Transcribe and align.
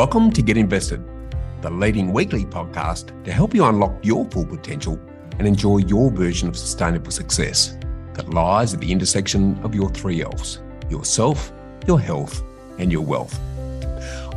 Welcome 0.00 0.32
to 0.32 0.40
Get 0.40 0.56
Invested, 0.56 1.04
the 1.60 1.68
leading 1.68 2.10
weekly 2.10 2.46
podcast 2.46 3.22
to 3.22 3.32
help 3.34 3.54
you 3.54 3.66
unlock 3.66 4.02
your 4.02 4.24
full 4.30 4.46
potential 4.46 4.98
and 5.38 5.46
enjoy 5.46 5.76
your 5.76 6.10
version 6.10 6.48
of 6.48 6.56
sustainable 6.56 7.10
success 7.10 7.76
that 8.14 8.30
lies 8.30 8.72
at 8.72 8.80
the 8.80 8.90
intersection 8.90 9.60
of 9.62 9.74
your 9.74 9.90
three 9.90 10.22
L's 10.22 10.60
yourself, 10.88 11.52
your 11.86 12.00
health, 12.00 12.42
and 12.78 12.90
your 12.90 13.02
wealth. 13.02 13.38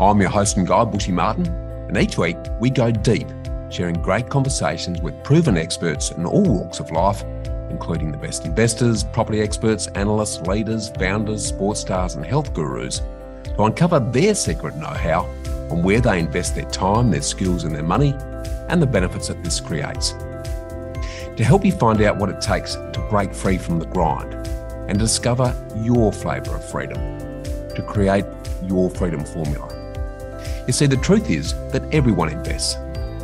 I'm 0.01 0.19
your 0.19 0.31
host 0.31 0.57
and 0.57 0.67
guide, 0.67 0.91
Bushy 0.91 1.13
Martin, 1.13 1.47
and 1.47 1.95
each 1.95 2.17
week 2.17 2.35
we 2.59 2.69
go 2.69 2.91
deep, 2.91 3.29
sharing 3.71 3.95
great 4.01 4.29
conversations 4.29 4.99
with 4.99 5.23
proven 5.23 5.55
experts 5.55 6.11
in 6.11 6.25
all 6.25 6.43
walks 6.43 6.81
of 6.81 6.91
life, 6.91 7.23
including 7.69 8.11
the 8.11 8.17
best 8.17 8.43
investors, 8.43 9.05
property 9.05 9.39
experts, 9.39 9.87
analysts, 9.95 10.45
leaders, 10.45 10.89
founders, 10.99 11.45
sports 11.45 11.79
stars, 11.79 12.15
and 12.15 12.25
health 12.25 12.53
gurus, 12.53 12.99
to 13.45 13.63
uncover 13.63 14.01
their 14.01 14.35
secret 14.35 14.75
know 14.75 14.87
how 14.87 15.25
on 15.73 15.81
where 15.81 15.99
they 15.99 16.19
invest 16.19 16.53
their 16.53 16.69
time, 16.69 17.09
their 17.09 17.23
skills, 17.23 17.63
and 17.63 17.75
their 17.75 17.83
money, 17.83 18.13
and 18.69 18.79
the 18.79 18.85
benefits 18.85 19.27
that 19.27 19.43
this 19.43 19.59
creates. 19.59 20.11
To 20.11 21.43
help 21.43 21.65
you 21.65 21.71
find 21.71 21.99
out 22.03 22.17
what 22.17 22.29
it 22.29 22.39
takes 22.39 22.75
to 22.75 23.07
break 23.09 23.33
free 23.33 23.57
from 23.57 23.79
the 23.79 23.87
grind 23.87 24.35
and 24.87 24.99
discover 24.99 25.55
your 25.77 26.13
flavour 26.13 26.55
of 26.55 26.63
freedom, 26.69 26.99
to 27.43 27.83
create 27.87 28.25
your 28.61 28.91
freedom 28.91 29.25
formula. 29.25 29.67
You 30.67 30.73
see, 30.73 30.85
the 30.85 30.97
truth 30.97 31.31
is 31.31 31.53
that 31.71 31.91
everyone 31.91 32.29
invests. 32.29 32.75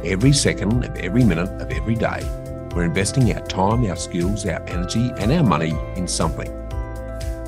Every 0.04 0.34
second 0.34 0.86
of 0.86 0.96
every 0.96 1.24
minute 1.24 1.50
of 1.62 1.70
every 1.70 1.96
day, 1.96 2.22
we're 2.74 2.84
investing 2.84 3.32
our 3.32 3.46
time, 3.46 3.86
our 3.86 3.96
skills, 3.96 4.44
our 4.48 4.64
energy, 4.68 5.12
and 5.20 5.32
our 5.32 5.44
money 5.44 5.78
in 5.96 6.08
something. 6.08 6.50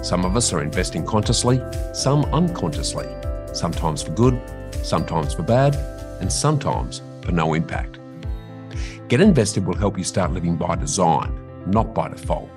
Some 0.03 0.25
of 0.25 0.35
us 0.35 0.53
are 0.53 0.61
investing 0.61 1.05
consciously, 1.07 1.59
some 1.91 2.25
unconsciously, 2.25 3.07
sometimes 3.51 4.03
for 4.03 4.11
good, 4.11 4.39
sometimes 4.83 5.33
for 5.33 5.43
bad, 5.43 5.75
and 6.21 6.31
sometimes 6.31 7.01
for 7.23 7.31
no 7.31 7.53
impact. 7.53 7.99
Get 9.07 9.21
Invested 9.21 9.65
will 9.65 9.75
help 9.75 9.97
you 9.97 10.03
start 10.03 10.31
living 10.31 10.55
by 10.55 10.75
design, 10.75 11.37
not 11.67 11.93
by 11.93 12.09
default. 12.09 12.49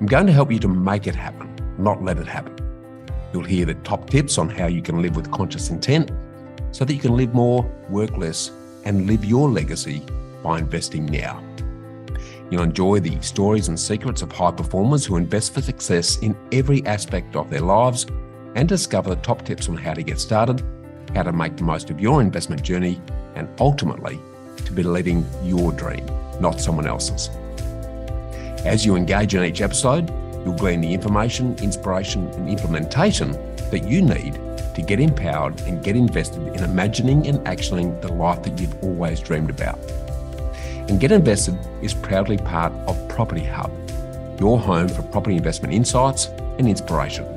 I'm 0.00 0.06
going 0.06 0.26
to 0.26 0.32
help 0.32 0.52
you 0.52 0.58
to 0.58 0.68
make 0.68 1.06
it 1.06 1.14
happen, 1.14 1.54
not 1.78 2.02
let 2.02 2.18
it 2.18 2.26
happen. 2.26 2.54
You'll 3.32 3.44
hear 3.44 3.64
the 3.64 3.74
top 3.74 4.10
tips 4.10 4.38
on 4.38 4.48
how 4.48 4.66
you 4.66 4.82
can 4.82 5.00
live 5.00 5.16
with 5.16 5.30
conscious 5.30 5.70
intent 5.70 6.10
so 6.70 6.84
that 6.84 6.92
you 6.92 7.00
can 7.00 7.16
live 7.16 7.32
more, 7.32 7.62
work 7.88 8.16
less, 8.16 8.50
and 8.84 9.06
live 9.06 9.24
your 9.24 9.48
legacy 9.48 10.02
by 10.42 10.58
investing 10.58 11.06
now. 11.06 11.42
You'll 12.50 12.62
enjoy 12.62 13.00
the 13.00 13.20
stories 13.22 13.68
and 13.68 13.78
secrets 13.78 14.22
of 14.22 14.30
high 14.30 14.52
performers 14.52 15.04
who 15.04 15.16
invest 15.16 15.54
for 15.54 15.62
success 15.62 16.18
in 16.18 16.36
every 16.52 16.84
aspect 16.86 17.34
of 17.34 17.50
their 17.50 17.60
lives 17.60 18.06
and 18.54 18.68
discover 18.68 19.10
the 19.10 19.22
top 19.22 19.44
tips 19.44 19.68
on 19.68 19.76
how 19.76 19.94
to 19.94 20.02
get 20.02 20.20
started 20.20 20.62
how 21.16 21.22
to 21.22 21.32
make 21.32 21.56
the 21.56 21.64
most 21.64 21.88
of 21.88 21.98
your 21.98 22.20
investment 22.20 22.62
journey, 22.62 23.00
and 23.36 23.48
ultimately 23.58 24.18
to 24.66 24.72
be 24.72 24.82
living 24.82 25.26
your 25.42 25.72
dream, 25.72 26.06
not 26.40 26.60
someone 26.60 26.86
else's. 26.86 27.30
As 28.66 28.84
you 28.84 28.96
engage 28.96 29.34
in 29.34 29.42
each 29.42 29.62
episode, 29.62 30.10
you'll 30.44 30.56
glean 30.56 30.82
the 30.82 30.92
information, 30.92 31.56
inspiration, 31.58 32.28
and 32.34 32.50
implementation 32.50 33.32
that 33.70 33.84
you 33.88 34.02
need 34.02 34.34
to 34.74 34.82
get 34.82 35.00
empowered 35.00 35.58
and 35.62 35.82
get 35.82 35.96
invested 35.96 36.42
in 36.54 36.62
imagining 36.62 37.26
and 37.26 37.38
actioning 37.46 37.98
the 38.02 38.12
life 38.12 38.42
that 38.42 38.60
you've 38.60 38.84
always 38.84 39.18
dreamed 39.20 39.48
about. 39.48 39.78
And 40.88 41.00
Get 41.00 41.12
Invested 41.12 41.58
is 41.80 41.94
proudly 41.94 42.36
part 42.36 42.72
of 42.86 43.08
Property 43.08 43.44
Hub, 43.44 43.72
your 44.38 44.58
home 44.58 44.88
for 44.88 45.02
property 45.02 45.36
investment 45.36 45.72
insights 45.72 46.26
and 46.58 46.68
inspiration. 46.68 47.35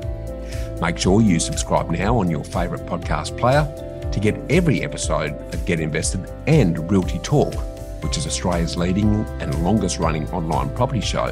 Make 0.80 0.98
sure 0.98 1.20
you 1.20 1.38
subscribe 1.38 1.90
now 1.90 2.16
on 2.16 2.30
your 2.30 2.42
favourite 2.42 2.86
podcast 2.86 3.38
player 3.38 3.68
to 4.10 4.20
get 4.20 4.40
every 4.50 4.82
episode 4.82 5.32
of 5.52 5.64
Get 5.66 5.78
Invested 5.78 6.28
and 6.46 6.90
Realty 6.90 7.18
Talk, 7.18 7.54
which 8.02 8.16
is 8.16 8.26
Australia's 8.26 8.76
leading 8.76 9.26
and 9.40 9.62
longest 9.62 9.98
running 9.98 10.28
online 10.30 10.74
property 10.74 11.00
show 11.00 11.28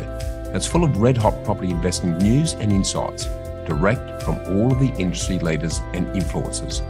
that's 0.53 0.67
full 0.67 0.85
of 0.85 0.99
red 0.99 1.17
hot 1.17 1.43
property 1.45 1.71
investing 1.71 2.19
news 2.19 2.53
and 2.55 2.73
insights 2.73 3.27
direct 3.67 4.23
from 4.23 4.37
all 4.47 4.73
of 4.73 4.81
the 4.81 4.93
industry 4.99 5.39
leaders 5.39 5.81
and 5.93 6.07
influencers. 6.09 6.83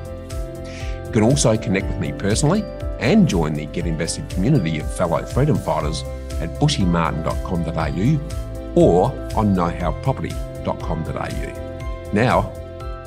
You 1.06 1.12
can 1.12 1.22
also 1.22 1.56
connect 1.56 1.86
with 1.86 1.98
me 1.98 2.12
personally 2.12 2.64
and 3.00 3.28
join 3.28 3.54
the 3.54 3.66
Get 3.66 3.86
Invested 3.86 4.28
community 4.30 4.80
of 4.80 4.97
fellow 4.97 5.24
freedom 5.24 5.56
fighters 5.56 6.02
at 6.41 6.50
bushymartin.com.au 6.60 8.72
or 8.74 9.12
on 9.36 9.54
knowhowproperty.com.au. 9.54 11.67
Now, 12.12 12.50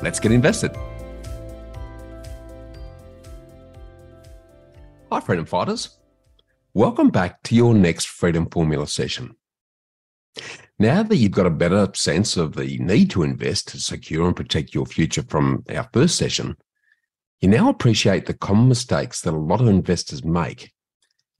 let's 0.00 0.20
get 0.20 0.30
invested. 0.30 0.76
Hi, 5.10 5.20
Freedom 5.20 5.44
Fighters. 5.44 5.98
Welcome 6.72 7.10
back 7.10 7.42
to 7.42 7.56
your 7.56 7.74
next 7.74 8.06
Freedom 8.06 8.48
Formula 8.48 8.86
session. 8.86 9.34
Now 10.78 11.02
that 11.02 11.16
you've 11.16 11.32
got 11.32 11.46
a 11.46 11.50
better 11.50 11.88
sense 11.94 12.36
of 12.36 12.54
the 12.54 12.78
need 12.78 13.10
to 13.10 13.24
invest 13.24 13.68
to 13.68 13.80
secure 13.80 14.26
and 14.26 14.36
protect 14.36 14.72
your 14.72 14.86
future 14.86 15.24
from 15.28 15.64
our 15.68 15.88
first 15.92 16.16
session, 16.16 16.56
you 17.40 17.48
now 17.48 17.68
appreciate 17.68 18.26
the 18.26 18.34
common 18.34 18.68
mistakes 18.68 19.20
that 19.22 19.34
a 19.34 19.36
lot 19.36 19.60
of 19.60 19.66
investors 19.66 20.24
make, 20.24 20.72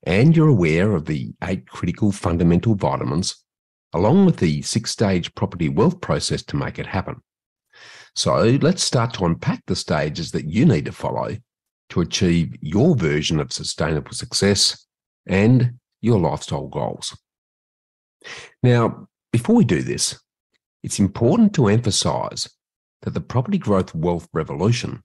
and 0.03 0.37
you're 0.37 0.49
aware 0.49 0.97
of 0.97 1.07
the 1.07 1.33
eight 1.45 1.69
critical 1.69 2.11
fundamental 2.11 2.75
vitamins, 2.75 3.37
along 3.93 4.27
with 4.27 4.39
the 4.39 4.63
six 4.63 4.91
stage 4.91 5.33
property 5.37 5.69
wealth 5.69 6.01
process 6.01 6.43
to 6.43 6.57
make 6.57 6.81
it 6.81 6.87
happen. 6.87 7.23
So 8.15 8.59
let's 8.61 8.83
start 8.83 9.15
to 9.15 9.25
unpack 9.25 9.63
the 9.67 9.77
stages 9.77 10.33
that 10.33 10.45
you 10.45 10.67
need 10.67 10.85
to 10.85 10.93
follow 10.93 11.37
to 11.91 12.01
achieve 12.01 12.57
your 12.61 12.95
version 12.95 13.41
of 13.41 13.53
sustainable 13.53 14.13
success 14.13 14.87
and 15.27 15.79
your 16.01 16.19
lifestyle 16.19 16.69
goals. 16.69 17.17
Now, 18.63 19.09
before 19.33 19.57
we 19.57 19.65
do 19.65 19.83
this, 19.83 20.19
it's 20.83 20.99
important 20.99 21.55
to 21.55 21.69
emphasize 21.69 22.51
that 23.03 23.15
the 23.15 23.21
property 23.21 23.59
growth 23.59 23.95
wealth 23.95 24.29
revolution 24.33 25.03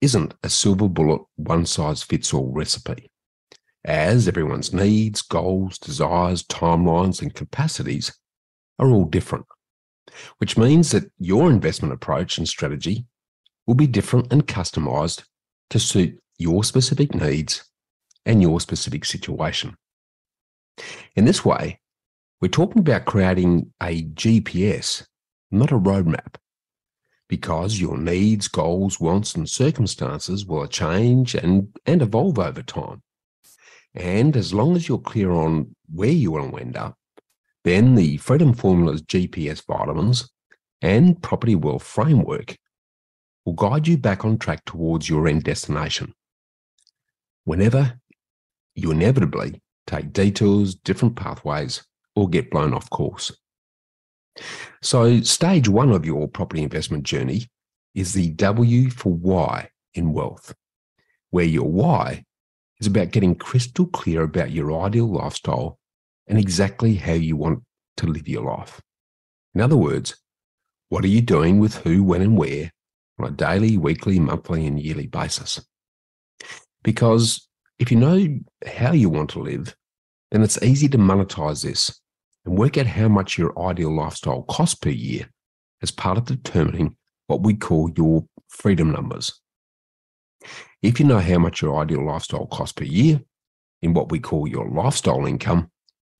isn't 0.00 0.34
a 0.42 0.48
silver 0.48 0.88
bullet, 0.88 1.22
one 1.36 1.66
size 1.66 2.02
fits 2.02 2.34
all 2.34 2.50
recipe, 2.52 3.10
as 3.84 4.26
everyone's 4.26 4.72
needs, 4.72 5.22
goals, 5.22 5.78
desires, 5.78 6.42
timelines, 6.44 7.22
and 7.22 7.34
capacities 7.34 8.12
are 8.78 8.90
all 8.90 9.04
different 9.04 9.46
which 10.38 10.56
means 10.56 10.90
that 10.90 11.10
your 11.18 11.50
investment 11.50 11.92
approach 11.94 12.38
and 12.38 12.48
strategy 12.48 13.06
will 13.66 13.74
be 13.74 13.86
different 13.86 14.32
and 14.32 14.46
customized 14.46 15.24
to 15.70 15.78
suit 15.78 16.20
your 16.38 16.64
specific 16.64 17.14
needs 17.14 17.64
and 18.26 18.42
your 18.42 18.60
specific 18.60 19.04
situation. 19.04 19.76
In 21.16 21.24
this 21.24 21.44
way, 21.44 21.80
we're 22.40 22.48
talking 22.48 22.80
about 22.80 23.04
creating 23.04 23.72
a 23.80 24.02
GPS, 24.02 25.06
not 25.50 25.70
a 25.70 25.78
roadmap, 25.78 26.34
because 27.28 27.80
your 27.80 27.96
needs, 27.96 28.48
goals, 28.48 29.00
wants, 29.00 29.34
and 29.34 29.48
circumstances 29.48 30.44
will 30.44 30.66
change 30.66 31.34
and, 31.34 31.68
and 31.86 32.02
evolve 32.02 32.38
over 32.38 32.62
time. 32.62 33.02
And 33.94 34.36
as 34.36 34.52
long 34.52 34.74
as 34.74 34.88
you're 34.88 34.98
clear 34.98 35.30
on 35.30 35.74
where 35.92 36.10
you 36.10 36.32
want 36.32 36.52
to 36.52 36.60
end 36.60 36.76
up, 36.76 36.96
then 37.64 37.94
the 37.94 38.16
Freedom 38.16 38.52
Formula's 38.52 39.02
GPS 39.02 39.62
vitamins 39.66 40.30
and 40.80 41.22
Property 41.22 41.54
Wealth 41.54 41.82
framework 41.82 42.56
will 43.44 43.54
guide 43.54 43.86
you 43.86 43.96
back 43.96 44.24
on 44.24 44.38
track 44.38 44.64
towards 44.64 45.08
your 45.08 45.28
end 45.28 45.44
destination. 45.44 46.14
Whenever 47.44 47.98
you 48.74 48.90
inevitably 48.90 49.60
take 49.86 50.12
detours, 50.12 50.74
different 50.74 51.16
pathways, 51.16 51.82
or 52.14 52.28
get 52.28 52.50
blown 52.50 52.74
off 52.74 52.88
course. 52.90 53.32
So, 54.80 55.20
stage 55.20 55.68
one 55.68 55.90
of 55.90 56.06
your 56.06 56.28
property 56.28 56.62
investment 56.62 57.04
journey 57.04 57.48
is 57.94 58.12
the 58.12 58.30
W 58.30 58.90
for 58.90 59.12
why 59.12 59.68
in 59.94 60.12
wealth, 60.12 60.54
where 61.30 61.44
your 61.44 61.68
why 61.68 62.24
is 62.80 62.86
about 62.86 63.10
getting 63.10 63.34
crystal 63.34 63.86
clear 63.86 64.22
about 64.22 64.50
your 64.50 64.72
ideal 64.84 65.06
lifestyle 65.06 65.78
and 66.26 66.38
exactly 66.38 66.94
how 66.94 67.12
you 67.12 67.36
want 67.36 67.62
to 67.96 68.06
live 68.06 68.28
your 68.28 68.44
life. 68.44 68.80
In 69.54 69.60
other 69.60 69.76
words, 69.76 70.16
what 70.88 71.04
are 71.04 71.08
you 71.08 71.20
doing 71.20 71.58
with 71.58 71.76
who, 71.76 72.02
when, 72.02 72.22
and 72.22 72.36
where 72.36 72.70
on 73.18 73.28
a 73.28 73.30
daily, 73.30 73.76
weekly, 73.76 74.18
monthly, 74.18 74.66
and 74.66 74.80
yearly 74.80 75.06
basis? 75.06 75.60
Because 76.82 77.48
if 77.78 77.90
you 77.90 77.98
know 77.98 78.38
how 78.66 78.92
you 78.92 79.08
want 79.08 79.30
to 79.30 79.40
live, 79.40 79.74
then 80.30 80.42
it's 80.42 80.62
easy 80.62 80.88
to 80.88 80.98
monetize 80.98 81.62
this 81.62 82.00
and 82.44 82.56
work 82.56 82.78
out 82.78 82.86
how 82.86 83.08
much 83.08 83.38
your 83.38 83.58
ideal 83.58 83.94
lifestyle 83.94 84.42
costs 84.42 84.74
per 84.74 84.90
year 84.90 85.28
as 85.82 85.90
part 85.90 86.18
of 86.18 86.24
determining 86.24 86.96
what 87.26 87.42
we 87.42 87.54
call 87.54 87.90
your 87.96 88.24
freedom 88.48 88.90
numbers. 88.90 89.40
If 90.82 90.98
you 90.98 91.06
know 91.06 91.18
how 91.18 91.38
much 91.38 91.62
your 91.62 91.78
ideal 91.80 92.04
lifestyle 92.04 92.46
costs 92.46 92.72
per 92.72 92.84
year 92.84 93.20
in 93.82 93.94
what 93.94 94.10
we 94.10 94.18
call 94.18 94.48
your 94.48 94.68
lifestyle 94.68 95.26
income, 95.26 95.70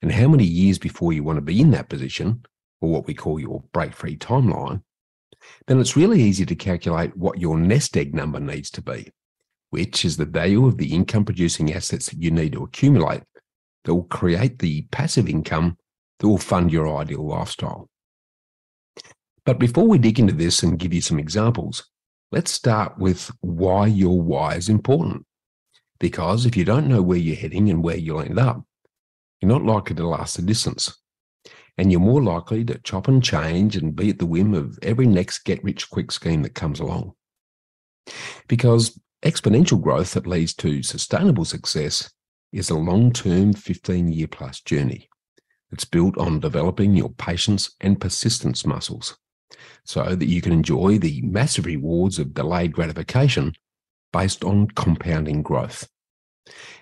and 0.02 0.12
how 0.12 0.28
many 0.28 0.44
years 0.44 0.78
before 0.78 1.12
you 1.12 1.22
want 1.22 1.36
to 1.36 1.42
be 1.42 1.60
in 1.60 1.70
that 1.70 1.88
position, 1.88 2.42
or 2.80 2.90
what 2.90 3.06
we 3.06 3.14
call 3.14 3.38
your 3.38 3.62
break 3.72 3.94
free 3.94 4.16
timeline, 4.16 4.82
then 5.66 5.80
it's 5.80 5.96
really 5.96 6.20
easy 6.20 6.44
to 6.44 6.54
calculate 6.54 7.16
what 7.16 7.38
your 7.38 7.58
nest 7.58 7.96
egg 7.96 8.14
number 8.14 8.40
needs 8.40 8.70
to 8.70 8.82
be, 8.82 9.10
which 9.70 10.04
is 10.04 10.16
the 10.16 10.26
value 10.26 10.66
of 10.66 10.76
the 10.76 10.92
income 10.92 11.24
producing 11.24 11.72
assets 11.72 12.10
that 12.10 12.20
you 12.20 12.30
need 12.30 12.52
to 12.52 12.64
accumulate 12.64 13.22
that 13.84 13.94
will 13.94 14.04
create 14.04 14.58
the 14.58 14.82
passive 14.90 15.28
income 15.28 15.76
that 16.18 16.28
will 16.28 16.38
fund 16.38 16.72
your 16.72 16.96
ideal 16.96 17.26
lifestyle. 17.26 17.88
But 19.44 19.58
before 19.58 19.88
we 19.88 19.98
dig 19.98 20.20
into 20.20 20.32
this 20.32 20.62
and 20.62 20.78
give 20.78 20.92
you 20.94 21.00
some 21.00 21.18
examples, 21.18 21.84
let's 22.30 22.52
start 22.52 22.98
with 22.98 23.30
why 23.40 23.86
your 23.86 24.20
why 24.20 24.54
is 24.54 24.68
important. 24.68 25.26
Because 25.98 26.46
if 26.46 26.56
you 26.56 26.64
don't 26.64 26.88
know 26.88 27.02
where 27.02 27.18
you're 27.18 27.36
heading 27.36 27.68
and 27.70 27.82
where 27.82 27.96
you'll 27.96 28.22
end 28.22 28.38
up, 28.38 28.64
you're 29.42 29.50
not 29.50 29.64
likely 29.64 29.96
to 29.96 30.06
last 30.06 30.36
the 30.36 30.42
distance. 30.42 30.96
And 31.76 31.90
you're 31.90 32.00
more 32.00 32.22
likely 32.22 32.64
to 32.66 32.78
chop 32.78 33.08
and 33.08 33.22
change 33.22 33.76
and 33.76 33.96
be 33.96 34.10
at 34.10 34.18
the 34.18 34.26
whim 34.26 34.54
of 34.54 34.78
every 34.82 35.06
next 35.06 35.40
get 35.40 35.64
rich 35.64 35.90
quick 35.90 36.12
scheme 36.12 36.42
that 36.42 36.54
comes 36.54 36.80
along. 36.80 37.14
Because 38.46 39.00
exponential 39.24 39.80
growth 39.80 40.12
that 40.12 40.26
leads 40.26 40.54
to 40.54 40.82
sustainable 40.82 41.44
success 41.44 42.10
is 42.52 42.70
a 42.70 42.74
long 42.74 43.12
term 43.12 43.52
15 43.52 44.12
year 44.12 44.28
plus 44.28 44.60
journey. 44.60 45.08
It's 45.72 45.86
built 45.86 46.18
on 46.18 46.40
developing 46.40 46.94
your 46.94 47.10
patience 47.10 47.74
and 47.80 48.00
persistence 48.00 48.66
muscles 48.66 49.16
so 49.84 50.14
that 50.14 50.28
you 50.28 50.40
can 50.40 50.52
enjoy 50.52 50.98
the 50.98 51.22
massive 51.22 51.66
rewards 51.66 52.18
of 52.18 52.34
delayed 52.34 52.72
gratification 52.72 53.54
based 54.12 54.44
on 54.44 54.68
compounding 54.68 55.42
growth. 55.42 55.88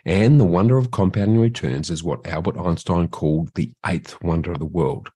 And 0.04 0.40
the 0.40 0.44
wonder 0.44 0.78
of 0.78 0.90
compounding 0.90 1.40
returns 1.40 1.90
is 1.90 2.02
what 2.02 2.26
Albert 2.26 2.56
Einstein 2.58 3.08
called 3.08 3.54
the 3.54 3.72
eighth 3.86 4.22
wonder 4.22 4.52
of 4.52 4.58
the 4.58 4.64
world. 4.64 5.10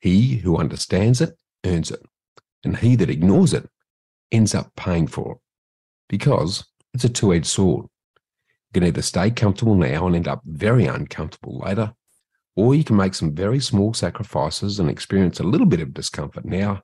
He 0.00 0.36
who 0.36 0.58
understands 0.58 1.20
it 1.20 1.36
earns 1.64 1.90
it, 1.90 2.00
and 2.64 2.76
he 2.76 2.96
that 2.96 3.10
ignores 3.10 3.54
it 3.54 3.68
ends 4.30 4.54
up 4.54 4.74
paying 4.76 5.06
for 5.06 5.32
it 5.32 5.38
because 6.08 6.66
it's 6.92 7.04
a 7.04 7.08
two 7.08 7.32
edged 7.32 7.46
sword. 7.46 7.86
You 7.86 8.80
can 8.80 8.84
either 8.84 9.02
stay 9.02 9.30
comfortable 9.30 9.74
now 9.74 10.06
and 10.06 10.14
end 10.14 10.28
up 10.28 10.42
very 10.44 10.84
uncomfortable 10.86 11.58
later, 11.58 11.94
or 12.54 12.74
you 12.74 12.84
can 12.84 12.96
make 12.96 13.14
some 13.14 13.34
very 13.34 13.60
small 13.60 13.94
sacrifices 13.94 14.78
and 14.78 14.90
experience 14.90 15.40
a 15.40 15.44
little 15.44 15.66
bit 15.66 15.80
of 15.80 15.94
discomfort 15.94 16.44
now 16.44 16.82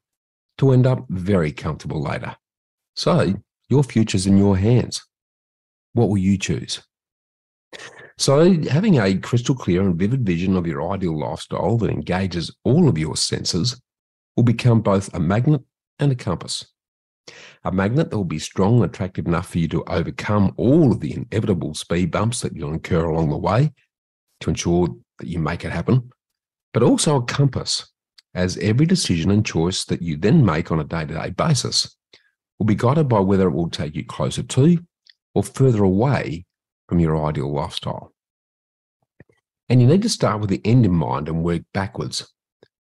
to 0.59 0.73
end 0.73 0.87
up 0.87 1.05
very 1.09 1.53
comfortable 1.53 2.03
later. 2.03 2.37
So 2.95 3.35
your 3.69 3.83
future's 3.83 4.27
in 4.27 4.37
your 4.37 4.57
hands. 4.57 5.03
What 5.95 6.09
will 6.09 6.19
you 6.19 6.39
choose? 6.39 6.83
So, 8.19 8.61
having 8.69 8.99
a 8.99 9.19
crystal 9.19 9.55
clear 9.55 9.83
and 9.83 9.97
vivid 9.97 10.25
vision 10.25 10.57
of 10.57 10.67
your 10.67 10.93
ideal 10.93 11.19
lifestyle 11.19 11.77
that 11.79 11.91
engages 11.91 12.55
all 12.65 12.89
of 12.89 12.99
your 12.99 13.17
senses 13.17 13.81
will 14.37 14.45
become 14.45 14.81
both 14.81 15.13
a 15.15 15.21
magnet 15.21 15.63
and 15.99 16.13
a 16.13 16.15
compass. 16.15 16.67
A 17.65 17.73
magnet 17.73 18.11
that 18.11 18.17
will 18.17 18.25
be 18.25 18.39
strong 18.39 18.77
and 18.77 18.85
attractive 18.85 19.27
enough 19.27 19.49
for 19.49 19.59
you 19.59 19.69
to 19.69 19.85
overcome 19.85 20.53
all 20.57 20.93
of 20.93 21.01
the 21.01 21.15
inevitable 21.15 21.75
speed 21.75 22.11
bumps 22.11 22.41
that 22.41 22.55
you'll 22.55 22.73
incur 22.73 23.05
along 23.05 23.31
the 23.31 23.37
way 23.37 23.73
to 24.41 24.51
ensure 24.51 24.89
that 25.19 25.29
you 25.29 25.39
make 25.39 25.65
it 25.65 25.73
happen, 25.73 26.11
but 26.75 26.83
also 26.83 27.17
a 27.17 27.25
compass, 27.25 27.91
as 28.35 28.59
every 28.59 28.87
decision 28.87 29.31
and 29.31 29.47
choice 29.47 29.85
that 29.85 30.03
you 30.03 30.17
then 30.17 30.45
make 30.45 30.73
on 30.73 30.81
a 30.81 30.85
day 30.85 31.05
to 31.05 31.15
day 31.15 31.31
basis 31.31 31.97
will 32.59 32.67
be 32.67 32.75
guided 32.75 33.09
by 33.09 33.21
whether 33.21 33.49
it 33.49 33.53
will 33.53 33.71
take 33.71 33.95
you 33.95 34.05
closer 34.05 34.43
to 34.43 34.79
or 35.35 35.43
further 35.43 35.83
away 35.83 36.45
from 36.89 37.01
your 37.01 37.27
ideal 37.27 37.53
lifestyle. 37.53 38.13
And 39.69 39.81
you 39.81 39.87
need 39.87 40.03
to 40.03 40.09
start 40.09 40.41
with 40.41 40.51
the 40.51 40.61
end 40.65 40.85
in 40.85 40.93
mind 40.93 41.29
and 41.29 41.43
work 41.43 41.63
backwards 41.73 42.31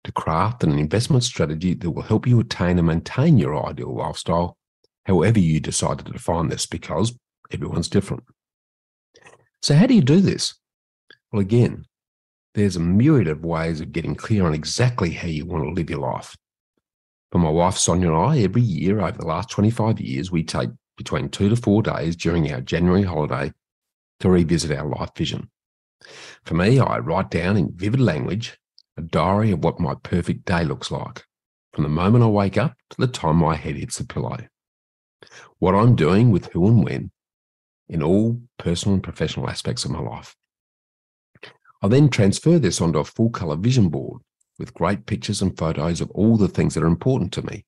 to 0.03 0.11
craft 0.13 0.63
an 0.63 0.77
investment 0.79 1.23
strategy 1.23 1.73
that 1.73 1.91
will 1.91 2.03
help 2.03 2.25
you 2.25 2.39
attain 2.39 2.77
and 2.77 2.87
maintain 2.87 3.37
your 3.37 3.67
ideal 3.67 3.93
lifestyle, 3.93 4.57
however 5.05 5.39
you 5.39 5.59
decide 5.59 5.99
to 5.99 6.11
define 6.11 6.47
this, 6.47 6.65
because 6.65 7.13
everyone's 7.51 7.89
different. 7.89 8.23
So, 9.61 9.75
how 9.75 9.87
do 9.87 9.93
you 9.93 10.01
do 10.01 10.21
this? 10.21 10.55
Well, 11.31 11.41
again, 11.41 11.85
there's 12.55 12.77
a 12.77 12.79
myriad 12.79 13.27
of 13.27 13.43
ways 13.43 13.81
of 13.81 13.91
getting 13.91 14.15
clear 14.15 14.45
on 14.45 14.53
exactly 14.53 15.11
how 15.11 15.27
you 15.27 15.45
want 15.45 15.65
to 15.65 15.71
live 15.71 15.89
your 15.89 15.99
life. 15.99 16.37
For 17.31 17.39
my 17.39 17.49
wife 17.49 17.75
Sonia 17.77 18.07
and 18.07 18.17
I, 18.17 18.39
every 18.39 18.61
year 18.61 19.01
over 19.01 19.17
the 19.17 19.27
last 19.27 19.49
25 19.49 19.99
years, 19.99 20.31
we 20.31 20.43
take 20.43 20.69
between 20.97 21.29
two 21.29 21.49
to 21.49 21.55
four 21.55 21.81
days 21.81 22.15
during 22.15 22.51
our 22.51 22.61
January 22.61 23.03
holiday 23.03 23.53
to 24.19 24.29
revisit 24.29 24.77
our 24.77 24.87
life 24.87 25.11
vision. 25.15 25.49
For 26.43 26.55
me, 26.55 26.79
I 26.79 26.97
write 26.99 27.29
down 27.29 27.57
in 27.57 27.71
vivid 27.75 28.01
language 28.01 28.57
a 28.97 29.01
diary 29.01 29.51
of 29.51 29.63
what 29.63 29.79
my 29.79 29.95
perfect 30.03 30.45
day 30.45 30.63
looks 30.63 30.91
like 30.91 31.23
from 31.77 31.83
the 31.83 31.89
moment 31.89 32.23
I 32.23 32.27
wake 32.27 32.57
up 32.57 32.75
to 32.89 32.97
the 32.97 33.05
time 33.05 33.35
my 33.35 33.55
head 33.55 33.75
hits 33.75 33.99
the 33.99 34.03
pillow. 34.03 34.37
What 35.59 35.75
I'm 35.75 35.95
doing 35.95 36.31
with 36.31 36.47
who 36.47 36.67
and 36.67 36.83
when 36.83 37.11
in 37.87 38.01
all 38.01 38.41
personal 38.57 38.95
and 38.95 39.03
professional 39.03 39.47
aspects 39.47 39.85
of 39.85 39.91
my 39.91 39.99
life. 39.99 40.35
I 41.83 41.87
then 41.87 42.09
transfer 42.09 42.57
this 42.57 42.81
onto 42.81 42.97
a 42.97 43.03
full 43.03 43.29
color 43.29 43.55
vision 43.55 43.89
board 43.89 44.23
with 44.57 44.73
great 44.73 45.05
pictures 45.05 45.39
and 45.43 45.55
photos 45.55 46.01
of 46.01 46.09
all 46.11 46.35
the 46.35 46.47
things 46.47 46.73
that 46.73 46.81
are 46.81 46.87
important 46.87 47.31
to 47.33 47.43
me 47.43 47.63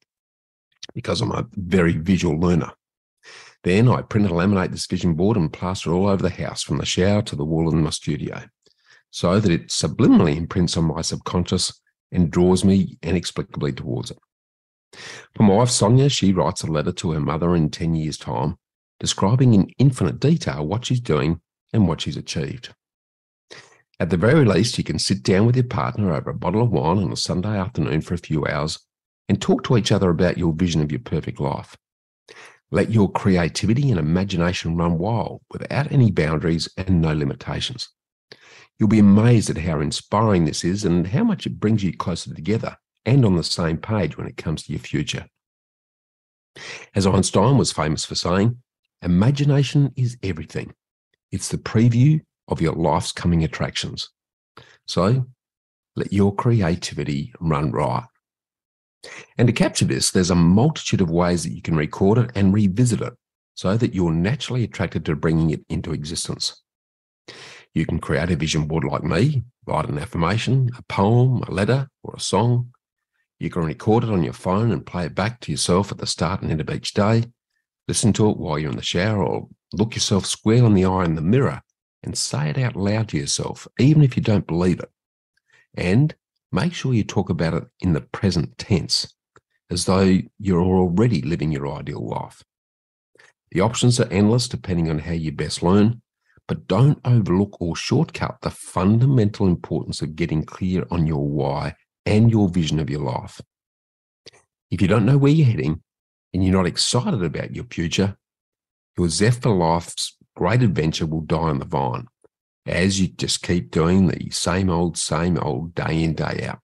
because 0.95 1.21
I'm 1.21 1.31
a 1.31 1.47
very 1.53 1.93
visual 1.93 2.35
learner. 2.39 2.71
Then 3.63 3.89
I 3.89 4.01
print 4.01 4.27
and 4.27 4.35
laminate 4.35 4.71
this 4.71 4.87
vision 4.87 5.15
board 5.15 5.35
and 5.35 5.51
plaster 5.51 5.91
it 5.91 5.93
all 5.93 6.07
over 6.07 6.23
the 6.23 6.29
house 6.29 6.63
from 6.63 6.77
the 6.77 6.85
shower 6.85 7.21
to 7.23 7.35
the 7.35 7.45
wall 7.45 7.71
in 7.71 7.83
my 7.83 7.89
studio 7.89 8.43
so 9.11 9.39
that 9.39 9.51
it 9.51 9.67
subliminally 9.67 10.35
imprints 10.35 10.77
on 10.77 10.85
my 10.85 11.01
subconscious 11.01 11.81
and 12.11 12.31
draws 12.31 12.63
me 12.63 12.97
inexplicably 13.01 13.73
towards 13.73 14.11
it. 14.11 14.17
For 15.35 15.43
my 15.43 15.55
wife 15.55 15.69
Sonia, 15.69 16.09
she 16.09 16.33
writes 16.33 16.63
a 16.63 16.67
letter 16.67 16.91
to 16.93 17.11
her 17.11 17.19
mother 17.19 17.55
in 17.55 17.69
10 17.69 17.95
years' 17.95 18.17
time, 18.17 18.57
describing 18.99 19.53
in 19.53 19.69
infinite 19.77 20.19
detail 20.19 20.65
what 20.65 20.85
she's 20.85 20.99
doing 20.99 21.41
and 21.73 21.87
what 21.87 22.01
she's 22.01 22.17
achieved. 22.17 22.73
At 23.99 24.09
the 24.09 24.17
very 24.17 24.45
least, 24.45 24.77
you 24.77 24.83
can 24.83 24.97
sit 24.97 25.23
down 25.23 25.45
with 25.45 25.55
your 25.55 25.65
partner 25.65 26.13
over 26.13 26.29
a 26.29 26.33
bottle 26.33 26.61
of 26.61 26.71
wine 26.71 26.99
on 26.99 27.11
a 27.11 27.17
Sunday 27.17 27.57
afternoon 27.57 28.01
for 28.01 28.13
a 28.13 28.19
few 28.19 28.45
hours 28.45 28.79
and 29.27 29.41
talk 29.41 29.63
to 29.63 29.77
each 29.77 29.91
other 29.91 30.09
about 30.09 30.37
your 30.37 30.53
vision 30.53 30.81
of 30.81 30.91
your 30.91 31.01
perfect 31.01 31.39
life. 31.39 31.75
Let 32.71 32.91
your 32.91 33.11
creativity 33.11 33.89
and 33.89 33.99
imagination 33.99 34.77
run 34.77 34.97
wild 34.99 35.41
without 35.51 35.91
any 35.91 36.11
boundaries 36.11 36.69
and 36.77 37.01
no 37.01 37.13
limitations. 37.13 37.89
You'll 38.77 38.89
be 38.89 38.99
amazed 38.99 39.49
at 39.49 39.57
how 39.57 39.79
inspiring 39.79 40.45
this 40.45 40.63
is 40.63 40.85
and 40.85 41.07
how 41.07 41.23
much 41.23 41.45
it 41.45 41.59
brings 41.59 41.83
you 41.83 41.97
closer 41.97 42.33
together 42.33 42.77
and 43.05 43.25
on 43.25 43.35
the 43.35 43.43
same 43.43 43.77
page 43.77 44.17
when 44.17 44.27
it 44.27 44.37
comes 44.37 44.63
to 44.63 44.71
your 44.71 44.79
future. 44.79 45.25
As 46.95 47.07
Einstein 47.07 47.57
was 47.57 47.71
famous 47.71 48.05
for 48.05 48.15
saying, 48.15 48.57
imagination 49.01 49.91
is 49.95 50.17
everything. 50.23 50.73
It's 51.31 51.49
the 51.49 51.57
preview 51.57 52.21
of 52.47 52.61
your 52.61 52.73
life's 52.73 53.11
coming 53.11 53.43
attractions. 53.43 54.09
So 54.87 55.25
let 55.95 56.13
your 56.13 56.33
creativity 56.35 57.33
run 57.39 57.71
riot. 57.71 58.05
And 59.37 59.47
to 59.47 59.53
capture 59.53 59.85
this, 59.85 60.11
there's 60.11 60.31
a 60.31 60.35
multitude 60.35 61.01
of 61.01 61.09
ways 61.09 61.43
that 61.43 61.53
you 61.53 61.61
can 61.61 61.75
record 61.75 62.17
it 62.17 62.31
and 62.35 62.53
revisit 62.53 63.01
it 63.01 63.13
so 63.55 63.77
that 63.77 63.93
you're 63.93 64.13
naturally 64.13 64.63
attracted 64.63 65.05
to 65.05 65.15
bringing 65.15 65.51
it 65.51 65.61
into 65.69 65.93
existence. 65.93 66.61
You 67.73 67.85
can 67.85 67.99
create 67.99 68.31
a 68.31 68.35
vision 68.35 68.67
board 68.67 68.83
like 68.83 69.03
me, 69.03 69.43
write 69.65 69.87
an 69.87 69.99
affirmation, 69.99 70.69
a 70.77 70.81
poem, 70.83 71.43
a 71.43 71.51
letter, 71.51 71.87
or 72.03 72.15
a 72.15 72.19
song. 72.19 72.71
You 73.39 73.49
can 73.49 73.63
record 73.63 74.03
it 74.03 74.09
on 74.09 74.23
your 74.23 74.33
phone 74.33 74.71
and 74.71 74.85
play 74.85 75.05
it 75.05 75.15
back 75.15 75.39
to 75.41 75.51
yourself 75.51 75.91
at 75.91 75.97
the 75.97 76.07
start 76.07 76.41
and 76.41 76.51
end 76.51 76.61
of 76.61 76.69
each 76.69 76.93
day. 76.93 77.25
Listen 77.87 78.11
to 78.13 78.29
it 78.29 78.37
while 78.37 78.59
you're 78.59 78.71
in 78.71 78.75
the 78.75 78.83
shower 78.83 79.23
or 79.23 79.47
look 79.73 79.95
yourself 79.95 80.25
square 80.25 80.65
in 80.65 80.73
the 80.73 80.85
eye 80.85 81.05
in 81.05 81.15
the 81.15 81.21
mirror 81.21 81.61
and 82.03 82.17
say 82.17 82.49
it 82.49 82.57
out 82.57 82.75
loud 82.75 83.09
to 83.09 83.17
yourself, 83.17 83.67
even 83.79 84.01
if 84.01 84.15
you 84.17 84.23
don't 84.23 84.47
believe 84.47 84.79
it. 84.79 84.89
And 85.75 86.15
make 86.51 86.73
sure 86.73 86.93
you 86.93 87.03
talk 87.03 87.29
about 87.29 87.53
it 87.53 87.63
in 87.79 87.93
the 87.93 88.01
present 88.01 88.57
tense, 88.57 89.13
as 89.69 89.85
though 89.85 90.19
you're 90.39 90.61
already 90.61 91.21
living 91.21 91.51
your 91.51 91.67
ideal 91.67 92.07
life. 92.07 92.43
The 93.51 93.61
options 93.61 93.99
are 93.99 94.11
endless 94.11 94.47
depending 94.47 94.89
on 94.89 94.99
how 94.99 95.13
you 95.13 95.31
best 95.31 95.63
learn, 95.63 96.01
but 96.47 96.67
don't 96.67 96.99
overlook 97.05 97.57
or 97.59 97.75
shortcut 97.75 98.39
the 98.41 98.49
fundamental 98.49 99.47
importance 99.47 100.01
of 100.01 100.15
getting 100.15 100.43
clear 100.43 100.85
on 100.91 101.05
your 101.07 101.27
why 101.27 101.75
and 102.05 102.31
your 102.31 102.49
vision 102.49 102.79
of 102.79 102.89
your 102.89 103.01
life. 103.01 103.41
If 104.71 104.81
you 104.81 104.87
don't 104.87 105.05
know 105.05 105.17
where 105.17 105.31
you're 105.31 105.47
heading 105.47 105.81
and 106.33 106.43
you're 106.43 106.53
not 106.53 106.67
excited 106.67 107.23
about 107.23 107.55
your 107.55 107.65
future, 107.65 108.17
your 108.97 109.09
zest 109.09 109.41
for 109.41 109.55
life's 109.55 110.15
great 110.35 110.61
adventure 110.61 111.05
will 111.05 111.21
die 111.21 111.37
on 111.37 111.59
the 111.59 111.65
vine 111.65 112.07
as 112.69 112.99
you 112.99 113.07
just 113.07 113.41
keep 113.41 113.71
doing 113.71 114.07
the 114.07 114.29
same 114.29 114.69
old, 114.69 114.97
same 114.97 115.37
old 115.37 115.75
day 115.75 116.03
in, 116.03 116.13
day 116.13 116.45
out. 116.47 116.59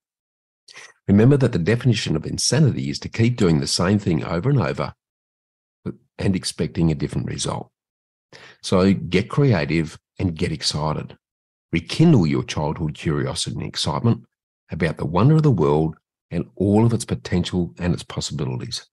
Remember 1.07 1.37
that 1.37 1.51
the 1.51 1.59
definition 1.59 2.15
of 2.15 2.25
insanity 2.25 2.89
is 2.89 2.99
to 2.99 3.09
keep 3.09 3.37
doing 3.37 3.59
the 3.59 3.67
same 3.67 3.99
thing 3.99 4.23
over 4.23 4.49
and 4.49 4.59
over 4.59 4.93
and 6.17 6.35
expecting 6.35 6.91
a 6.91 6.95
different 6.95 7.27
result. 7.27 7.69
So 8.61 8.93
get 8.93 9.29
creative 9.29 9.99
and 10.17 10.35
get 10.35 10.51
excited. 10.51 11.17
Rekindle 11.71 12.25
your 12.25 12.43
childhood 12.43 12.95
curiosity 12.95 13.55
and 13.55 13.65
excitement 13.65 14.25
about 14.71 14.97
the 14.97 15.05
wonder 15.05 15.35
of 15.35 15.43
the 15.43 15.51
world 15.51 15.95
and 16.31 16.45
all 16.55 16.85
of 16.85 16.93
its 16.93 17.05
potential 17.05 17.73
and 17.77 17.93
its 17.93 18.03
possibilities. 18.03 18.87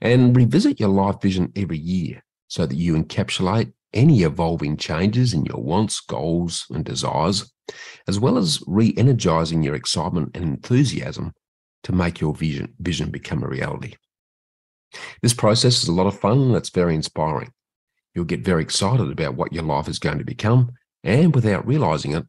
And 0.00 0.36
revisit 0.36 0.80
your 0.80 0.88
life 0.88 1.20
vision 1.20 1.52
every 1.54 1.78
year 1.78 2.24
so 2.48 2.66
that 2.66 2.76
you 2.76 2.94
encapsulate 2.94 3.72
any 3.94 4.22
evolving 4.22 4.76
changes 4.76 5.32
in 5.32 5.44
your 5.44 5.62
wants, 5.62 6.00
goals, 6.00 6.66
and 6.70 6.84
desires, 6.84 7.50
as 8.06 8.20
well 8.20 8.36
as 8.36 8.62
re 8.66 8.92
energizing 8.96 9.62
your 9.62 9.74
excitement 9.74 10.36
and 10.36 10.44
enthusiasm 10.44 11.32
to 11.84 11.92
make 11.92 12.20
your 12.20 12.34
vision, 12.34 12.74
vision 12.80 13.10
become 13.10 13.42
a 13.42 13.48
reality. 13.48 13.94
This 15.22 15.34
process 15.34 15.82
is 15.82 15.88
a 15.88 15.92
lot 15.92 16.06
of 16.06 16.18
fun 16.18 16.40
and 16.40 16.56
it's 16.56 16.70
very 16.70 16.94
inspiring. 16.94 17.52
You'll 18.14 18.24
get 18.24 18.44
very 18.44 18.62
excited 18.62 19.10
about 19.10 19.34
what 19.34 19.52
your 19.52 19.64
life 19.64 19.88
is 19.88 19.98
going 19.98 20.18
to 20.18 20.24
become, 20.24 20.72
and 21.02 21.34
without 21.34 21.66
realizing 21.66 22.12
it, 22.12 22.26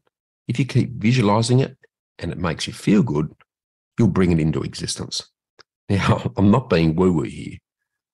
if 0.47 0.59
you 0.59 0.65
keep 0.65 0.91
visualizing 0.93 1.59
it 1.59 1.77
and 2.19 2.31
it 2.31 2.37
makes 2.37 2.67
you 2.67 2.73
feel 2.73 3.03
good, 3.03 3.31
you'll 3.97 4.07
bring 4.07 4.31
it 4.31 4.39
into 4.39 4.63
existence. 4.63 5.23
Now, 5.87 6.31
I'm 6.35 6.49
not 6.49 6.67
being 6.67 6.95
woo 6.95 7.13
woo 7.13 7.21
here. 7.21 7.59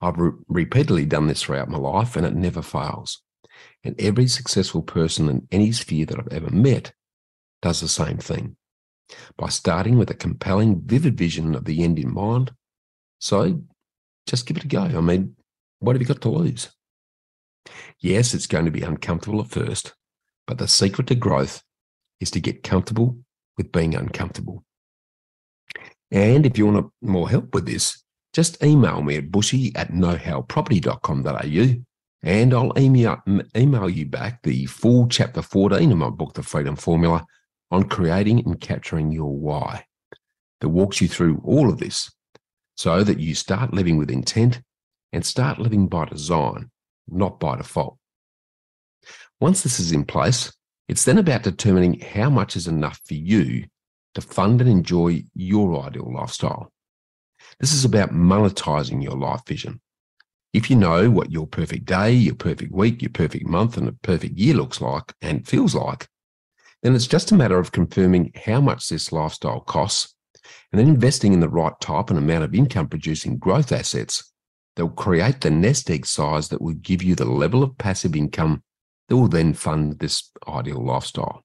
I've 0.02 0.18
re- 0.18 0.34
repeatedly 0.50 1.06
done 1.06 1.28
this 1.28 1.42
throughout 1.44 1.70
my 1.70 1.78
life 1.78 2.18
and 2.18 2.26
it 2.26 2.36
never 2.36 2.62
fails. 2.62 3.22
And 3.84 4.00
every 4.00 4.28
successful 4.28 4.84
person 4.84 5.28
in 5.30 5.48
any 5.52 5.72
sphere 5.72 6.06
that 6.06 6.20
I've 6.20 6.28
ever 6.32 6.52
met 6.52 6.94
does 7.62 7.82
the 7.82 7.88
same 7.88 8.18
thing 8.18 8.56
by 9.38 9.50
starting 9.50 9.98
with 9.98 10.10
a 10.10 10.16
compelling, 10.16 10.82
vivid 10.86 11.18
vision 11.18 11.56
of 11.56 11.66
the 11.66 11.84
end 11.84 12.00
in 12.00 12.14
mind. 12.14 12.52
So 13.20 13.62
just 14.28 14.46
give 14.46 14.58
it 14.58 14.64
a 14.64 14.68
go. 14.68 14.82
I 14.82 15.02
mean, 15.02 15.36
what 15.80 15.96
have 15.96 16.02
you 16.02 16.08
got 16.08 16.22
to 16.22 16.30
lose? 16.30 16.70
Yes, 18.00 18.34
it's 18.34 18.48
going 18.48 18.66
to 18.66 18.72
be 18.72 18.82
uncomfortable 18.82 19.42
at 19.42 19.50
first, 19.50 19.94
but 20.48 20.58
the 20.58 20.68
secret 20.68 21.08
to 21.08 21.16
growth 21.16 21.62
is 22.20 22.32
to 22.32 22.40
get 22.40 22.64
comfortable 22.64 23.18
with 23.58 23.72
being 23.72 23.96
uncomfortable. 23.96 24.64
And 26.12 26.46
if 26.46 26.58
you 26.58 26.68
want 26.68 26.92
more 27.02 27.30
help 27.30 27.54
with 27.54 27.66
this, 27.66 28.04
just 28.34 28.64
email 28.64 29.02
me 29.02 29.18
at 29.18 29.32
bushy 29.32 29.76
at 29.76 29.92
knowhowproperty.com.au 29.92 31.84
and 32.24 32.54
I'll 32.54 32.78
email, 32.78 33.90
you 33.90 34.06
back 34.06 34.44
the 34.44 34.66
full 34.68 35.08
chapter 35.08 35.42
14 35.42 35.92
of 35.92 35.98
my 35.98 36.10
book, 36.10 36.34
The 36.34 36.44
Freedom 36.44 36.76
Formula, 36.76 37.26
on 37.72 37.84
creating 37.84 38.46
and 38.46 38.60
capturing 38.60 39.12
your 39.12 39.36
why 39.36 39.86
that 40.60 40.70
walks 40.70 41.02
you 41.02 41.08
through 41.08 41.42
all 41.44 41.70
of 41.70 41.80
this 41.80 42.12
so 42.78 43.04
that 43.04 43.20
you 43.20 43.34
start 43.34 43.74
living 43.74 43.98
with 43.98 44.12
intent 44.12 44.62
and 45.12 45.26
start 45.26 45.60
living 45.60 45.88
by 45.88 46.06
design, 46.06 46.70
not 47.08 47.40
by 47.40 47.58
default. 47.58 47.98
Once 49.40 49.64
this 49.64 49.80
is 49.80 49.92
in 49.92 50.06
place, 50.06 50.54
it's 50.88 51.06
then 51.06 51.18
about 51.18 51.44
determining 51.44 52.00
how 52.00 52.30
much 52.30 52.56
is 52.56 52.68
enough 52.68 53.00
for 53.06 53.16
you 53.16 53.66
to 54.14 54.22
fund 54.22 54.62
and 54.62 54.70
enjoy 54.70 55.24
your 55.34 55.82
ideal 55.84 56.14
lifestyle. 56.14 56.72
This 57.60 57.74
is 57.74 57.86
about 57.86 58.12
monetizing 58.12 59.02
your 59.02 59.16
life 59.16 59.42
vision. 59.48 59.82
If 60.54 60.70
you 60.70 60.76
know 60.76 61.10
what 61.10 61.32
your 61.32 61.48
perfect 61.48 61.86
day, 61.86 62.12
your 62.12 62.36
perfect 62.36 62.74
week, 62.74 63.02
your 63.02 63.12
perfect 63.12 63.46
month, 63.46 63.78
and 63.78 63.88
a 63.88 63.94
perfect 63.94 64.38
year 64.38 64.54
looks 64.54 64.82
like 64.82 65.14
and 65.22 65.48
feels 65.48 65.74
like, 65.74 66.08
then 66.84 66.94
it's 66.94 67.08
just 67.08 67.32
a 67.32 67.36
matter 67.36 67.58
of 67.58 67.72
confirming 67.72 68.34
how 68.46 68.60
much 68.60 68.90
this 68.90 69.12
lifestyle 69.12 69.62
costs 69.62 70.16
and 70.72 70.80
then 70.80 70.88
investing 70.88 71.34
in 71.34 71.40
the 71.40 71.50
right 71.50 71.80
type 71.80 72.10
and 72.10 72.20
amount 72.20 72.44
of 72.44 72.56
income 72.56 72.88
producing 72.88 73.38
growth 73.38 73.72
assets 73.72 74.32
that 74.76 74.86
will 74.86 74.94
create 74.94 75.42
the 75.42 75.52
nest 75.52 75.90
egg 75.90 76.06
size 76.06 76.50
that 76.50 76.62
will 76.62 76.74
give 76.74 77.04
you 77.04 77.16
the 77.16 77.26
level 77.26 77.64
of 77.64 77.78
passive 77.78 78.16
income 78.16 78.64
that 79.08 79.18
will 79.18 79.28
then 79.28 79.54
fund 79.54 80.00
this 80.00 80.32
ideal 80.48 80.84
lifestyle. 80.84 81.44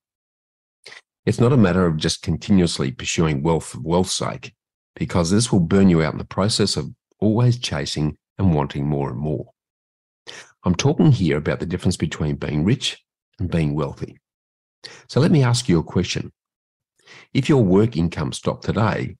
It's 1.25 1.41
not 1.41 1.53
a 1.53 1.57
matter 1.57 1.87
of 1.87 1.97
just 1.97 2.23
continuously 2.23 2.93
pursuing 2.93 3.43
wealth 3.43 3.67
for 3.67 3.81
wealth's 3.81 4.15
sake, 4.15 4.55
because 4.95 5.31
this 5.31 5.51
will 5.51 5.61
burn 5.61 5.91
you 5.91 6.03
out 6.03 6.13
in 6.13 6.19
the 6.19 6.25
process 6.25 6.77
of 6.77 6.91
always 7.19 7.59
chasing 7.59 8.17
and 8.39 8.55
wanting 8.55 8.87
more 8.87 9.11
and 9.11 9.19
more. 9.19 9.51
I'm 10.65 10.75
talking 10.75 11.13
here 11.13 11.37
about 11.37 11.61
the 11.61 11.67
difference 11.67 11.97
between 11.97 12.37
being 12.37 12.65
rich 12.65 12.99
and 13.39 13.51
being 13.51 13.75
wealthy. 13.75 14.19
So 15.09 15.21
let 15.21 15.31
me 15.31 15.43
ask 15.43 15.69
you 15.69 15.79
a 15.79 15.85
question. 15.85 16.33
If 17.33 17.49
your 17.49 17.63
work 17.63 17.97
income 17.97 18.33
stopped 18.33 18.65
today, 18.65 19.17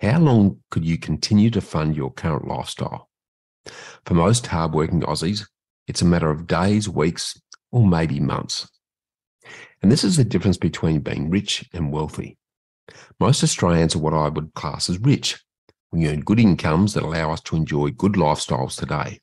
how 0.00 0.18
long 0.18 0.58
could 0.70 0.84
you 0.84 0.98
continue 0.98 1.50
to 1.50 1.60
fund 1.60 1.96
your 1.96 2.12
current 2.12 2.48
lifestyle? 2.48 3.08
For 4.04 4.14
most 4.14 4.46
hardworking 4.48 5.02
Aussies, 5.02 5.46
it's 5.86 6.02
a 6.02 6.06
matter 6.06 6.30
of 6.30 6.46
days, 6.46 6.88
weeks, 6.88 7.40
or 7.70 7.86
maybe 7.86 8.18
months. 8.18 8.68
And 9.82 9.90
this 9.90 10.04
is 10.04 10.16
the 10.16 10.24
difference 10.24 10.56
between 10.56 11.00
being 11.00 11.30
rich 11.30 11.68
and 11.72 11.92
wealthy. 11.92 12.36
Most 13.20 13.42
Australians 13.42 13.94
are 13.94 14.00
what 14.00 14.14
I 14.14 14.28
would 14.28 14.54
class 14.54 14.90
as 14.90 14.98
rich. 14.98 15.40
We 15.92 16.08
earn 16.08 16.20
good 16.20 16.40
incomes 16.40 16.94
that 16.94 17.02
allow 17.02 17.32
us 17.32 17.42
to 17.42 17.56
enjoy 17.56 17.90
good 17.90 18.12
lifestyles 18.12 18.78
today. 18.78 19.20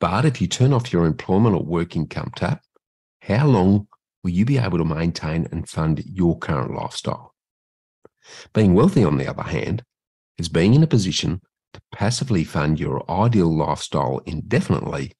But 0.00 0.24
if 0.24 0.40
you 0.40 0.46
turn 0.46 0.72
off 0.72 0.92
your 0.92 1.04
employment 1.04 1.54
or 1.54 1.62
work 1.62 1.96
income 1.96 2.32
tap, 2.34 2.62
how 3.20 3.46
long 3.46 3.86
will 4.24 4.30
you 4.30 4.46
be 4.46 4.56
able 4.56 4.78
to 4.78 4.84
maintain 4.84 5.46
and 5.52 5.68
fund 5.68 6.02
your 6.06 6.38
current 6.38 6.74
lifestyle? 6.74 7.34
Being 8.54 8.72
wealthy, 8.74 9.04
on 9.04 9.18
the 9.18 9.28
other 9.28 9.42
hand, 9.42 9.82
is 10.38 10.48
being 10.48 10.72
in 10.72 10.82
a 10.82 10.86
position 10.86 11.42
to 11.74 11.80
passively 11.92 12.42
fund 12.42 12.80
your 12.80 13.08
ideal 13.10 13.54
lifestyle 13.54 14.22
indefinitely 14.24 15.12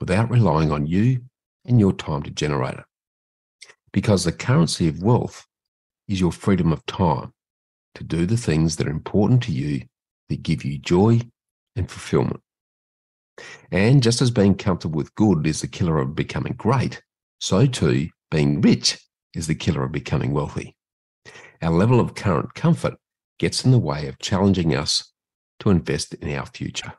without 0.00 0.30
relying 0.30 0.72
on 0.72 0.86
you 0.86 1.22
and 1.64 1.78
your 1.78 1.92
time 1.92 2.24
to 2.24 2.30
generate 2.30 2.74
it. 2.74 2.84
Because 3.92 4.24
the 4.24 4.32
currency 4.32 4.88
of 4.88 5.02
wealth 5.02 5.46
is 6.08 6.20
your 6.20 6.32
freedom 6.32 6.72
of 6.72 6.84
time 6.86 7.32
to 7.94 8.02
do 8.02 8.26
the 8.26 8.36
things 8.36 8.76
that 8.76 8.88
are 8.88 8.90
important 8.90 9.42
to 9.44 9.52
you 9.52 9.82
that 10.32 10.42
give 10.42 10.64
you 10.64 10.78
joy 10.78 11.20
and 11.76 11.90
fulfillment. 11.90 12.40
And 13.70 14.02
just 14.02 14.20
as 14.20 14.30
being 14.30 14.54
comfortable 14.54 14.96
with 14.96 15.14
good 15.14 15.46
is 15.46 15.60
the 15.60 15.68
killer 15.68 15.98
of 15.98 16.14
becoming 16.14 16.54
great, 16.54 17.02
so 17.40 17.66
too 17.66 18.08
being 18.30 18.60
rich 18.60 18.98
is 19.34 19.46
the 19.46 19.54
killer 19.54 19.84
of 19.84 19.92
becoming 19.92 20.32
wealthy. 20.32 20.74
Our 21.62 21.70
level 21.70 22.00
of 22.00 22.14
current 22.14 22.54
comfort 22.54 22.94
gets 23.38 23.64
in 23.64 23.70
the 23.70 23.78
way 23.78 24.08
of 24.08 24.18
challenging 24.18 24.74
us 24.74 25.12
to 25.60 25.70
invest 25.70 26.14
in 26.14 26.34
our 26.36 26.46
future. 26.46 26.94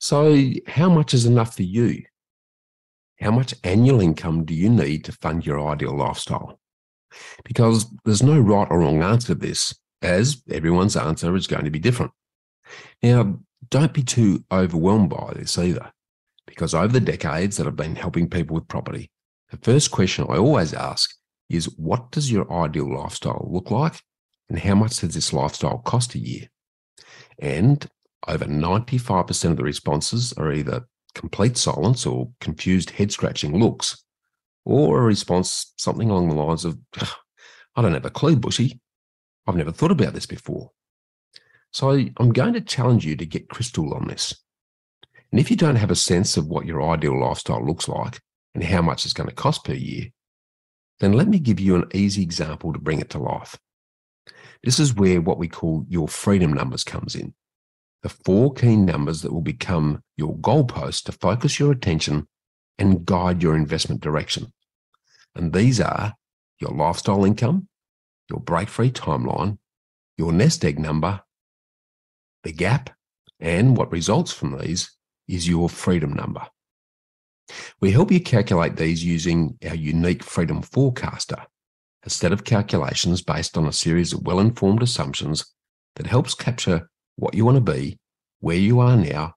So, 0.00 0.38
how 0.66 0.88
much 0.88 1.12
is 1.12 1.26
enough 1.26 1.56
for 1.56 1.64
you? 1.64 2.04
How 3.20 3.32
much 3.32 3.54
annual 3.64 4.00
income 4.00 4.44
do 4.44 4.54
you 4.54 4.68
need 4.70 5.04
to 5.04 5.12
fund 5.12 5.44
your 5.44 5.66
ideal 5.68 5.96
lifestyle? 5.96 6.60
Because 7.44 7.86
there's 8.04 8.22
no 8.22 8.38
right 8.38 8.68
or 8.70 8.80
wrong 8.80 9.02
answer 9.02 9.28
to 9.28 9.34
this, 9.34 9.74
as 10.02 10.42
everyone's 10.50 10.96
answer 10.96 11.34
is 11.36 11.46
going 11.46 11.64
to 11.64 11.70
be 11.70 11.78
different. 11.78 12.12
Now, 13.02 13.38
don't 13.70 13.92
be 13.92 14.02
too 14.02 14.44
overwhelmed 14.50 15.10
by 15.10 15.32
this 15.34 15.58
either, 15.58 15.92
because 16.46 16.74
over 16.74 16.92
the 16.92 17.00
decades 17.00 17.56
that 17.56 17.66
I've 17.66 17.76
been 17.76 17.96
helping 17.96 18.28
people 18.28 18.54
with 18.54 18.68
property, 18.68 19.10
the 19.50 19.58
first 19.58 19.90
question 19.90 20.26
I 20.28 20.36
always 20.36 20.74
ask 20.74 21.14
is 21.48 21.76
what 21.76 22.10
does 22.10 22.30
your 22.30 22.50
ideal 22.52 22.94
lifestyle 22.94 23.48
look 23.50 23.70
like? 23.70 24.00
And 24.48 24.58
how 24.58 24.74
much 24.74 24.98
does 24.98 25.14
this 25.14 25.32
lifestyle 25.32 25.78
cost 25.78 26.14
a 26.14 26.18
year? 26.18 26.48
And 27.38 27.86
over 28.26 28.44
95% 28.44 29.50
of 29.50 29.56
the 29.56 29.64
responses 29.64 30.32
are 30.34 30.52
either 30.52 30.86
complete 31.14 31.56
silence 31.56 32.06
or 32.06 32.30
confused 32.40 32.90
head 32.90 33.12
scratching 33.12 33.58
looks, 33.58 34.02
or 34.64 34.98
a 34.98 35.02
response 35.02 35.72
something 35.76 36.10
along 36.10 36.28
the 36.28 36.34
lines 36.34 36.64
of, 36.64 36.78
I 37.76 37.82
don't 37.82 37.94
have 37.94 38.04
a 38.04 38.10
clue, 38.10 38.36
Bushy. 38.36 38.80
I've 39.48 39.56
never 39.56 39.72
thought 39.72 39.90
about 39.90 40.12
this 40.12 40.26
before. 40.26 40.70
So 41.72 41.90
I'm 41.90 42.32
going 42.32 42.52
to 42.52 42.60
challenge 42.60 43.04
you 43.04 43.16
to 43.16 43.26
get 43.26 43.48
crystal 43.48 43.94
on 43.94 44.06
this. 44.06 44.34
And 45.32 45.40
if 45.40 45.50
you 45.50 45.56
don't 45.56 45.76
have 45.76 45.90
a 45.90 45.96
sense 45.96 46.36
of 46.36 46.46
what 46.46 46.66
your 46.66 46.82
ideal 46.82 47.18
lifestyle 47.18 47.64
looks 47.64 47.88
like, 47.88 48.20
and 48.54 48.64
how 48.64 48.82
much 48.82 49.04
it's 49.04 49.14
going 49.14 49.28
to 49.28 49.34
cost 49.34 49.64
per 49.64 49.72
year, 49.72 50.06
then 51.00 51.12
let 51.12 51.28
me 51.28 51.38
give 51.38 51.60
you 51.60 51.76
an 51.76 51.84
easy 51.94 52.22
example 52.22 52.72
to 52.72 52.78
bring 52.78 53.00
it 53.00 53.10
to 53.10 53.18
life. 53.18 53.56
This 54.64 54.78
is 54.78 54.94
where 54.94 55.20
what 55.20 55.38
we 55.38 55.48
call 55.48 55.84
your 55.88 56.08
freedom 56.08 56.52
numbers 56.52 56.82
comes 56.82 57.14
in. 57.14 57.34
The 58.02 58.08
four 58.08 58.52
key 58.52 58.76
numbers 58.76 59.22
that 59.22 59.32
will 59.32 59.42
become 59.42 60.02
your 60.16 60.36
goalposts 60.36 61.04
to 61.04 61.12
focus 61.12 61.58
your 61.58 61.72
attention 61.72 62.26
and 62.78 63.04
guide 63.04 63.42
your 63.42 63.56
investment 63.56 64.00
direction. 64.00 64.52
And 65.34 65.52
these 65.52 65.80
are 65.80 66.14
your 66.60 66.70
lifestyle 66.70 67.24
income, 67.24 67.68
your 68.28 68.40
break 68.40 68.68
free 68.68 68.90
timeline, 68.90 69.58
your 70.16 70.32
nest 70.32 70.64
egg 70.64 70.78
number, 70.78 71.22
the 72.42 72.52
gap, 72.52 72.90
and 73.40 73.76
what 73.76 73.92
results 73.92 74.32
from 74.32 74.58
these 74.58 74.90
is 75.26 75.48
your 75.48 75.68
freedom 75.68 76.12
number. 76.12 76.46
We 77.80 77.92
help 77.92 78.10
you 78.10 78.20
calculate 78.20 78.76
these 78.76 79.04
using 79.04 79.56
our 79.66 79.74
unique 79.74 80.22
Freedom 80.22 80.62
Forecaster, 80.62 81.46
a 82.04 82.10
set 82.10 82.32
of 82.32 82.44
calculations 82.44 83.22
based 83.22 83.56
on 83.56 83.66
a 83.66 83.72
series 83.72 84.12
of 84.12 84.26
well 84.26 84.40
informed 84.40 84.82
assumptions 84.82 85.54
that 85.96 86.06
helps 86.06 86.34
capture 86.34 86.88
what 87.16 87.34
you 87.34 87.44
want 87.44 87.56
to 87.56 87.72
be, 87.72 87.98
where 88.40 88.56
you 88.56 88.80
are 88.80 88.96
now, 88.96 89.34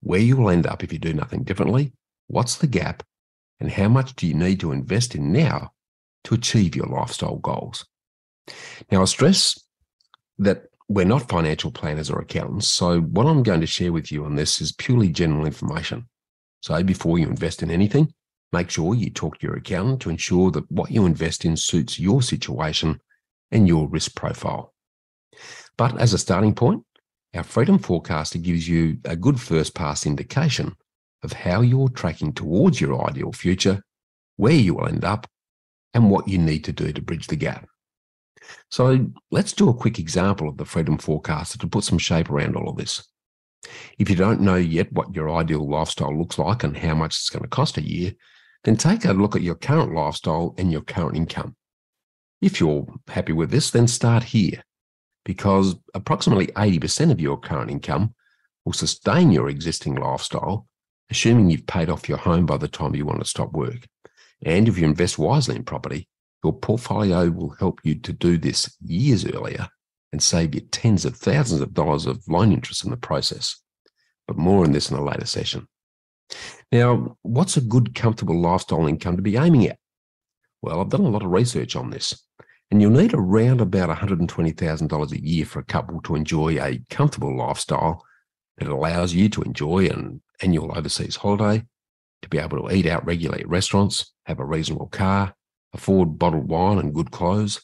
where 0.00 0.20
you 0.20 0.36
will 0.36 0.50
end 0.50 0.66
up 0.66 0.82
if 0.82 0.92
you 0.92 0.98
do 0.98 1.14
nothing 1.14 1.44
differently, 1.44 1.92
what's 2.26 2.56
the 2.56 2.66
gap, 2.66 3.02
and 3.60 3.70
how 3.70 3.88
much 3.88 4.16
do 4.16 4.26
you 4.26 4.34
need 4.34 4.58
to 4.60 4.72
invest 4.72 5.14
in 5.14 5.32
now 5.32 5.70
to 6.24 6.34
achieve 6.34 6.74
your 6.74 6.86
lifestyle 6.86 7.36
goals. 7.36 7.86
Now, 8.90 9.02
I 9.02 9.04
stress 9.06 9.58
that 10.38 10.64
we're 10.88 11.06
not 11.06 11.28
financial 11.28 11.70
planners 11.70 12.10
or 12.10 12.20
accountants, 12.20 12.68
so 12.68 13.00
what 13.00 13.26
I'm 13.26 13.42
going 13.42 13.60
to 13.60 13.66
share 13.66 13.92
with 13.92 14.12
you 14.12 14.24
on 14.24 14.34
this 14.34 14.60
is 14.60 14.72
purely 14.72 15.08
general 15.08 15.46
information. 15.46 16.08
So 16.60 16.82
before 16.82 17.18
you 17.18 17.26
invest 17.26 17.62
in 17.62 17.70
anything, 17.70 18.12
make 18.52 18.70
sure 18.70 18.94
you 18.94 19.10
talk 19.10 19.38
to 19.38 19.46
your 19.46 19.56
accountant 19.56 20.00
to 20.02 20.10
ensure 20.10 20.50
that 20.50 20.70
what 20.70 20.90
you 20.90 21.06
invest 21.06 21.44
in 21.44 21.56
suits 21.56 21.98
your 21.98 22.22
situation 22.22 23.00
and 23.50 23.66
your 23.66 23.88
risk 23.88 24.14
profile. 24.14 24.74
But 25.76 25.98
as 25.98 26.12
a 26.12 26.18
starting 26.18 26.54
point, 26.54 26.84
our 27.34 27.42
Freedom 27.42 27.78
Forecaster 27.78 28.38
gives 28.38 28.68
you 28.68 28.98
a 29.04 29.16
good 29.16 29.40
first 29.40 29.74
pass 29.74 30.04
indication 30.04 30.76
of 31.22 31.32
how 31.32 31.62
you're 31.62 31.88
tracking 31.88 32.32
towards 32.32 32.80
your 32.80 33.08
ideal 33.08 33.32
future, 33.32 33.82
where 34.36 34.52
you 34.52 34.74
will 34.74 34.88
end 34.88 35.04
up, 35.04 35.26
and 35.94 36.10
what 36.10 36.28
you 36.28 36.38
need 36.38 36.64
to 36.64 36.72
do 36.72 36.92
to 36.92 37.02
bridge 37.02 37.26
the 37.26 37.36
gap. 37.36 37.66
So 38.70 39.06
let's 39.30 39.52
do 39.52 39.68
a 39.68 39.74
quick 39.74 39.98
example 39.98 40.48
of 40.48 40.56
the 40.56 40.64
Freedom 40.64 40.98
Forecaster 40.98 41.58
to 41.58 41.66
put 41.66 41.84
some 41.84 41.98
shape 41.98 42.30
around 42.30 42.56
all 42.56 42.68
of 42.68 42.76
this. 42.76 43.06
If 43.98 44.10
you 44.10 44.16
don't 44.16 44.40
know 44.40 44.56
yet 44.56 44.92
what 44.92 45.14
your 45.14 45.30
ideal 45.30 45.68
lifestyle 45.68 46.16
looks 46.16 46.38
like 46.38 46.64
and 46.64 46.76
how 46.76 46.94
much 46.94 47.16
it's 47.16 47.30
going 47.30 47.42
to 47.42 47.48
cost 47.48 47.76
a 47.76 47.88
year, 47.88 48.12
then 48.64 48.76
take 48.76 49.04
a 49.04 49.12
look 49.12 49.36
at 49.36 49.42
your 49.42 49.54
current 49.54 49.94
lifestyle 49.94 50.54
and 50.58 50.72
your 50.72 50.82
current 50.82 51.16
income. 51.16 51.56
If 52.40 52.60
you're 52.60 52.86
happy 53.08 53.32
with 53.32 53.50
this, 53.50 53.70
then 53.70 53.86
start 53.86 54.24
here 54.24 54.62
because 55.24 55.76
approximately 55.94 56.48
80% 56.48 57.12
of 57.12 57.20
your 57.20 57.38
current 57.38 57.70
income 57.70 58.14
will 58.64 58.72
sustain 58.72 59.30
your 59.30 59.48
existing 59.48 59.94
lifestyle, 59.96 60.66
assuming 61.10 61.50
you've 61.50 61.66
paid 61.66 61.90
off 61.90 62.08
your 62.08 62.18
home 62.18 62.46
by 62.46 62.56
the 62.56 62.68
time 62.68 62.94
you 62.94 63.06
want 63.06 63.20
to 63.20 63.24
stop 63.24 63.52
work. 63.52 63.86
And 64.44 64.68
if 64.68 64.78
you 64.78 64.84
invest 64.84 65.18
wisely 65.18 65.56
in 65.56 65.64
property, 65.64 66.08
your 66.42 66.52
portfolio 66.52 67.30
will 67.30 67.50
help 67.58 67.80
you 67.84 67.94
to 67.96 68.12
do 68.12 68.36
this 68.36 68.76
years 68.84 69.24
earlier 69.26 69.68
and 70.12 70.22
save 70.22 70.54
you 70.54 70.60
tens 70.60 71.04
of 71.04 71.16
thousands 71.16 71.60
of 71.60 71.72
dollars 71.72 72.06
of 72.06 72.22
loan 72.28 72.52
interest 72.52 72.84
in 72.84 72.90
the 72.90 72.96
process. 72.96 73.56
But 74.26 74.36
more 74.36 74.64
on 74.64 74.72
this 74.72 74.90
in 74.90 74.96
a 74.96 75.04
later 75.04 75.26
session. 75.26 75.66
Now, 76.70 77.16
what's 77.22 77.56
a 77.56 77.60
good, 77.60 77.94
comfortable 77.94 78.40
lifestyle 78.40 78.86
income 78.86 79.16
to 79.16 79.22
be 79.22 79.36
aiming 79.36 79.66
at? 79.66 79.78
Well, 80.62 80.80
I've 80.80 80.88
done 80.88 81.04
a 81.04 81.10
lot 81.10 81.24
of 81.24 81.30
research 81.30 81.76
on 81.76 81.90
this, 81.90 82.26
and 82.70 82.80
you'll 82.80 82.92
need 82.92 83.14
around 83.14 83.60
about 83.60 83.90
$120,000 83.90 85.12
a 85.12 85.22
year 85.22 85.44
for 85.44 85.58
a 85.58 85.64
couple 85.64 86.00
to 86.02 86.14
enjoy 86.14 86.58
a 86.58 86.82
comfortable 86.88 87.36
lifestyle 87.36 88.04
that 88.58 88.68
allows 88.68 89.12
you 89.12 89.28
to 89.30 89.42
enjoy 89.42 89.86
an 89.86 90.22
annual 90.40 90.76
overseas 90.76 91.16
holiday, 91.16 91.64
to 92.22 92.28
be 92.28 92.38
able 92.38 92.62
to 92.62 92.74
eat 92.74 92.86
out 92.86 93.04
regularly 93.04 93.42
at 93.42 93.48
restaurants, 93.48 94.12
have 94.26 94.38
a 94.38 94.44
reasonable 94.44 94.86
car, 94.86 95.34
afford 95.72 96.18
bottled 96.18 96.48
wine 96.48 96.78
and 96.78 96.94
good 96.94 97.10
clothes, 97.10 97.62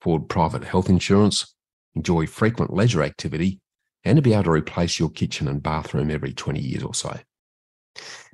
afford 0.00 0.28
private 0.28 0.64
health 0.64 0.88
insurance, 0.88 1.54
enjoy 1.94 2.26
frequent 2.26 2.72
leisure 2.72 3.02
activity, 3.02 3.60
and 4.04 4.16
to 4.16 4.22
be 4.22 4.32
able 4.32 4.44
to 4.44 4.50
replace 4.50 4.98
your 4.98 5.10
kitchen 5.10 5.48
and 5.48 5.62
bathroom 5.62 6.10
every 6.10 6.32
20 6.32 6.60
years 6.60 6.82
or 6.82 6.94
so. 6.94 7.18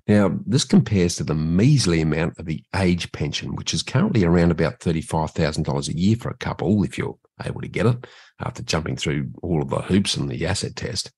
Now, 0.06 0.38
this 0.46 0.64
compares 0.64 1.16
to 1.16 1.24
the 1.24 1.34
measly 1.34 2.00
amount 2.00 2.38
of 2.38 2.46
the 2.46 2.62
age 2.76 3.10
pension, 3.10 3.56
which 3.56 3.74
is 3.74 3.82
currently 3.82 4.24
around 4.24 4.52
about 4.52 4.78
$35,000 4.78 5.88
a 5.88 5.98
year 5.98 6.16
for 6.16 6.28
a 6.28 6.36
couple, 6.36 6.84
if 6.84 6.96
you're 6.96 7.18
able 7.44 7.60
to 7.60 7.68
get 7.68 7.86
it, 7.86 8.06
after 8.40 8.62
jumping 8.62 8.96
through 8.96 9.30
all 9.42 9.60
of 9.60 9.68
the 9.68 9.82
hoops 9.82 10.16
and 10.16 10.30
the 10.30 10.46
asset 10.46 10.76
test. 10.76 11.10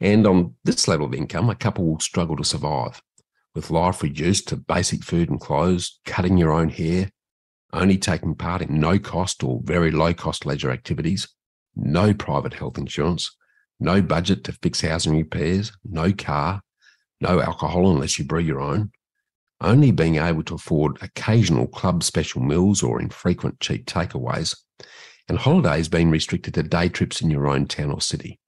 And 0.00 0.26
on 0.26 0.54
this 0.64 0.88
level 0.88 1.06
of 1.06 1.14
income, 1.14 1.48
a 1.48 1.54
couple 1.54 1.86
will 1.86 2.00
struggle 2.00 2.36
to 2.36 2.44
survive, 2.44 3.00
with 3.54 3.70
life 3.70 4.02
reduced 4.02 4.48
to 4.48 4.56
basic 4.56 5.04
food 5.04 5.30
and 5.30 5.40
clothes, 5.40 6.00
cutting 6.04 6.36
your 6.36 6.52
own 6.52 6.68
hair, 6.68 7.10
only 7.76 7.98
taking 7.98 8.34
part 8.34 8.62
in 8.62 8.80
no 8.80 8.98
cost 8.98 9.44
or 9.44 9.60
very 9.62 9.90
low 9.90 10.14
cost 10.14 10.46
leisure 10.46 10.70
activities, 10.70 11.28
no 11.74 12.14
private 12.14 12.54
health 12.54 12.78
insurance, 12.78 13.36
no 13.78 14.00
budget 14.00 14.44
to 14.44 14.52
fix 14.52 14.80
housing 14.80 15.16
repairs, 15.16 15.72
no 15.84 16.12
car, 16.12 16.62
no 17.20 17.40
alcohol 17.40 17.90
unless 17.90 18.18
you 18.18 18.24
brew 18.24 18.40
your 18.40 18.60
own, 18.60 18.90
only 19.60 19.90
being 19.90 20.16
able 20.16 20.42
to 20.44 20.54
afford 20.54 20.98
occasional 21.02 21.66
club 21.66 22.02
special 22.02 22.42
meals 22.42 22.82
or 22.82 23.00
infrequent 23.00 23.60
cheap 23.60 23.86
takeaways, 23.86 24.56
and 25.28 25.38
holidays 25.38 25.88
being 25.88 26.10
restricted 26.10 26.54
to 26.54 26.62
day 26.62 26.88
trips 26.88 27.20
in 27.20 27.30
your 27.30 27.46
own 27.46 27.66
town 27.66 27.90
or 27.90 28.00
city. 28.00 28.40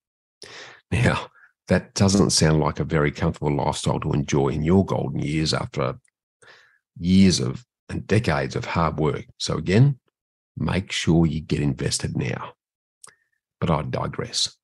Now, 0.91 1.29
that 1.69 1.93
doesn't 1.95 2.31
sound 2.31 2.61
like 2.61 2.81
a 2.81 2.85
very 2.85 3.11
comfortable 3.11 3.55
lifestyle 3.55 4.01
to 4.01 4.13
enjoy 4.13 4.49
in 4.49 4.63
your 4.63 4.87
golden 4.87 5.21
years 5.21 5.53
after 5.53 5.99
years 6.99 7.41
of 7.41 7.65
and 7.89 8.07
decades 8.07 8.57
of 8.57 8.65
hard 8.65 8.99
work. 8.99 9.27
So, 9.39 9.57
again, 9.57 9.99
make 10.57 10.93
sure 10.93 11.27
you 11.27 11.41
get 11.41 11.61
invested 11.61 12.17
now. 12.17 12.53
But 13.61 13.71
I 13.71 13.83
digress. 13.83 14.57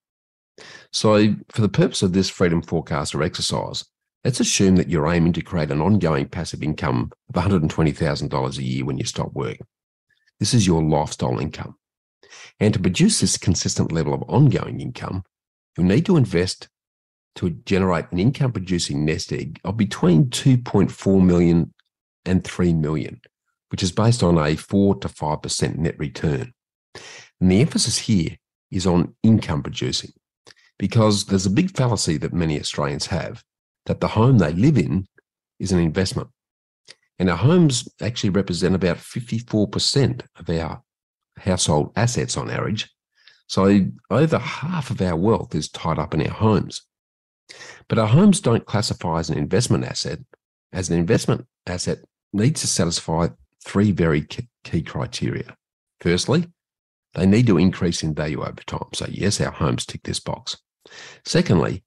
So, 0.92 1.34
for 1.50 1.60
the 1.60 1.68
purpose 1.68 2.02
of 2.02 2.12
this 2.12 2.30
Freedom 2.30 2.62
Forecaster 2.62 3.22
exercise, 3.22 3.84
let's 4.24 4.40
assume 4.40 4.76
that 4.76 4.88
you're 4.88 5.12
aiming 5.12 5.32
to 5.34 5.42
create 5.42 5.70
an 5.70 5.80
ongoing 5.80 6.28
passive 6.28 6.62
income 6.62 7.10
of 7.28 7.42
$120,000 7.42 8.58
a 8.58 8.62
year 8.62 8.84
when 8.84 8.98
you 8.98 9.04
stop 9.04 9.32
work. 9.32 9.58
This 10.38 10.54
is 10.54 10.66
your 10.66 10.82
lifestyle 10.82 11.38
income. 11.38 11.76
And 12.60 12.72
to 12.74 12.80
produce 12.80 13.20
this 13.20 13.36
consistent 13.36 13.92
level 13.92 14.14
of 14.14 14.22
ongoing 14.28 14.80
income, 14.80 15.24
you'll 15.76 15.86
need 15.86 16.06
to 16.06 16.16
invest 16.16 16.68
to 17.36 17.50
generate 17.50 18.10
an 18.12 18.18
income 18.18 18.52
producing 18.52 19.04
nest 19.04 19.32
egg 19.32 19.60
of 19.64 19.76
between 19.76 20.26
2.4 20.26 21.24
million 21.24 21.73
and 22.24 22.44
3 22.44 22.74
million, 22.74 23.20
which 23.70 23.82
is 23.82 23.92
based 23.92 24.22
on 24.22 24.38
a 24.38 24.56
4 24.56 24.96
to 24.96 25.08
5% 25.08 25.76
net 25.76 25.98
return. 25.98 26.52
And 27.40 27.50
the 27.50 27.60
emphasis 27.60 27.98
here 27.98 28.36
is 28.70 28.86
on 28.86 29.14
income 29.22 29.62
producing 29.62 30.12
because 30.78 31.26
there's 31.26 31.46
a 31.46 31.50
big 31.50 31.76
fallacy 31.76 32.16
that 32.18 32.32
many 32.32 32.58
Australians 32.58 33.06
have 33.06 33.42
that 33.86 34.00
the 34.00 34.08
home 34.08 34.38
they 34.38 34.52
live 34.52 34.78
in 34.78 35.06
is 35.58 35.72
an 35.72 35.78
investment. 35.78 36.28
And 37.18 37.30
our 37.30 37.36
homes 37.36 37.88
actually 38.00 38.30
represent 38.30 38.74
about 38.74 38.96
54% 38.96 40.22
of 40.36 40.50
our 40.50 40.82
household 41.38 41.92
assets 41.96 42.36
on 42.36 42.50
average. 42.50 42.90
So 43.46 43.86
over 44.10 44.38
half 44.38 44.90
of 44.90 45.00
our 45.00 45.16
wealth 45.16 45.54
is 45.54 45.68
tied 45.68 45.98
up 45.98 46.14
in 46.14 46.22
our 46.22 46.32
homes. 46.32 46.82
But 47.88 47.98
our 47.98 48.08
homes 48.08 48.40
don't 48.40 48.66
classify 48.66 49.20
as 49.20 49.30
an 49.30 49.38
investment 49.38 49.84
asset. 49.84 50.20
As 50.72 50.90
an 50.90 50.98
investment 50.98 51.46
asset, 51.66 51.98
needs 52.34 52.60
to 52.62 52.66
satisfy 52.66 53.28
three 53.64 53.92
very 53.92 54.26
key 54.64 54.82
criteria. 54.82 55.56
Firstly, 56.00 56.46
they 57.14 57.26
need 57.26 57.46
to 57.46 57.58
increase 57.58 58.02
in 58.02 58.14
value 58.14 58.42
over 58.42 58.62
time. 58.66 58.88
So, 58.92 59.06
yes, 59.08 59.40
our 59.40 59.52
homes 59.52 59.86
tick 59.86 60.02
this 60.02 60.20
box. 60.20 60.58
Secondly, 61.24 61.84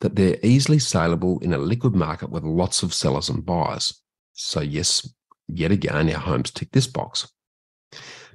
that 0.00 0.16
they're 0.16 0.38
easily 0.42 0.78
saleable 0.78 1.38
in 1.40 1.52
a 1.52 1.58
liquid 1.58 1.94
market 1.94 2.30
with 2.30 2.44
lots 2.44 2.82
of 2.82 2.94
sellers 2.94 3.28
and 3.28 3.44
buyers. 3.44 4.00
So, 4.32 4.60
yes, 4.60 5.12
yet 5.48 5.72
again, 5.72 6.10
our 6.10 6.20
homes 6.20 6.50
tick 6.50 6.70
this 6.72 6.86
box. 6.86 7.30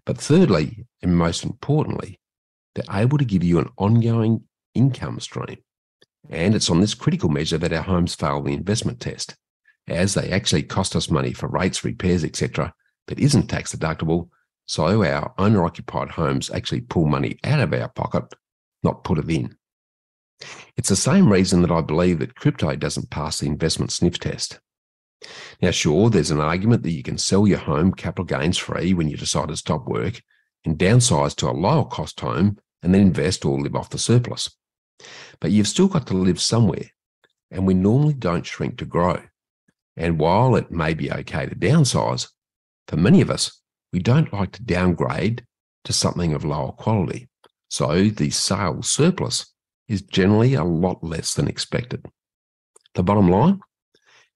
But 0.06 0.18
thirdly, 0.18 0.86
and 1.02 1.18
most 1.18 1.44
importantly, 1.44 2.20
they're 2.76 3.02
able 3.02 3.18
to 3.18 3.26
give 3.26 3.44
you 3.44 3.60
an 3.60 3.70
ongoing 3.78 4.44
income 4.74 5.20
stream. 5.20 5.58
And 6.30 6.56
it's 6.56 6.70
on 6.70 6.82
this 6.82 6.94
critical 6.94 7.30
measure 7.30 7.58
that 7.58 7.74
our 7.74 7.84
homes 7.84 8.16
fail 8.16 8.42
the 8.42 8.54
investment 8.54 9.00
test 9.00 9.36
as 9.92 10.14
they 10.14 10.30
actually 10.30 10.64
cost 10.64 10.96
us 10.96 11.10
money 11.10 11.34
for 11.34 11.48
rates, 11.48 11.84
repairs, 11.84 12.24
etc., 12.24 12.74
that 13.08 13.20
isn't 13.20 13.48
tax 13.48 13.76
deductible. 13.76 14.30
So 14.66 15.04
our 15.04 15.34
owner 15.38 15.64
occupied 15.66 16.10
homes 16.10 16.52
actually 16.52 16.82
pull 16.82 17.06
money 17.06 17.40
out 17.44 17.60
of 17.60 17.74
our 17.74 17.90
pocket, 17.90 18.34
not 18.84 19.04
put 19.04 19.18
it 19.18 19.30
in. 19.30 19.58
It's 20.78 20.90
the 20.90 20.96
same 20.96 21.32
reason 21.32 21.62
that 21.64 21.72
I 21.72 21.82
believe 21.82 22.20
that 22.20 22.36
crypto 22.36 22.76
doesn't 22.76 23.10
pass 23.10 23.40
the 23.40 23.48
investment 23.48 23.92
sniff 23.92 24.20
test. 24.20 24.60
Now, 25.62 25.72
sure, 25.72 26.10
there's 26.10 26.32
an 26.32 26.40
argument 26.40 26.84
that 26.84 26.92
you 26.92 27.04
can 27.04 27.18
sell 27.18 27.48
your 27.48 27.58
home 27.58 27.94
capital 27.94 28.26
gains 28.26 28.58
free 28.58 28.94
when 28.94 29.10
you 29.10 29.18
decide 29.18 29.50
to 29.50 29.58
stop 29.58 29.86
work 29.86 30.22
and 30.66 30.78
downsize 30.78 31.36
to 31.38 31.50
a 31.50 31.52
lower 31.52 31.86
cost 31.86 32.20
home 32.20 32.58
and 32.82 32.94
then 32.94 33.02
invest 33.02 33.44
or 33.44 33.60
live 33.60 33.76
off 33.76 33.90
the 33.90 33.98
surplus. 33.98 34.56
But 35.40 35.52
you've 35.52 35.68
still 35.68 35.88
got 35.88 36.08
to 36.08 36.14
live 36.14 36.40
somewhere, 36.40 36.92
and 37.52 37.66
we 37.66 37.74
normally 37.74 38.14
don't 38.14 38.46
shrink 38.46 38.78
to 38.78 38.86
grow. 38.86 39.22
And 40.00 40.18
while 40.18 40.56
it 40.56 40.72
may 40.72 40.94
be 40.94 41.12
okay 41.12 41.46
to 41.46 41.56
downsize, 41.56 42.30
for 42.88 42.96
many 42.96 43.20
of 43.20 43.30
us, 43.30 43.62
we 43.92 44.00
don't 44.00 44.32
like 44.32 44.54
to 44.54 44.64
downgrade 44.64 45.46
to 45.84 45.92
something 45.92 46.34
of 46.34 46.46
lower 46.46 46.72
quality. 46.72 47.28
So 47.70 48.06
the 48.06 48.30
sales 48.30 48.90
surplus 48.90 49.54
is 49.90 50.02
generally 50.02 50.54
a 50.54 50.64
lot 50.64 51.04
less 51.04 51.34
than 51.34 51.50
expected. 51.50 52.06
The 52.96 53.04
bottom 53.04 53.30
line 53.30 53.60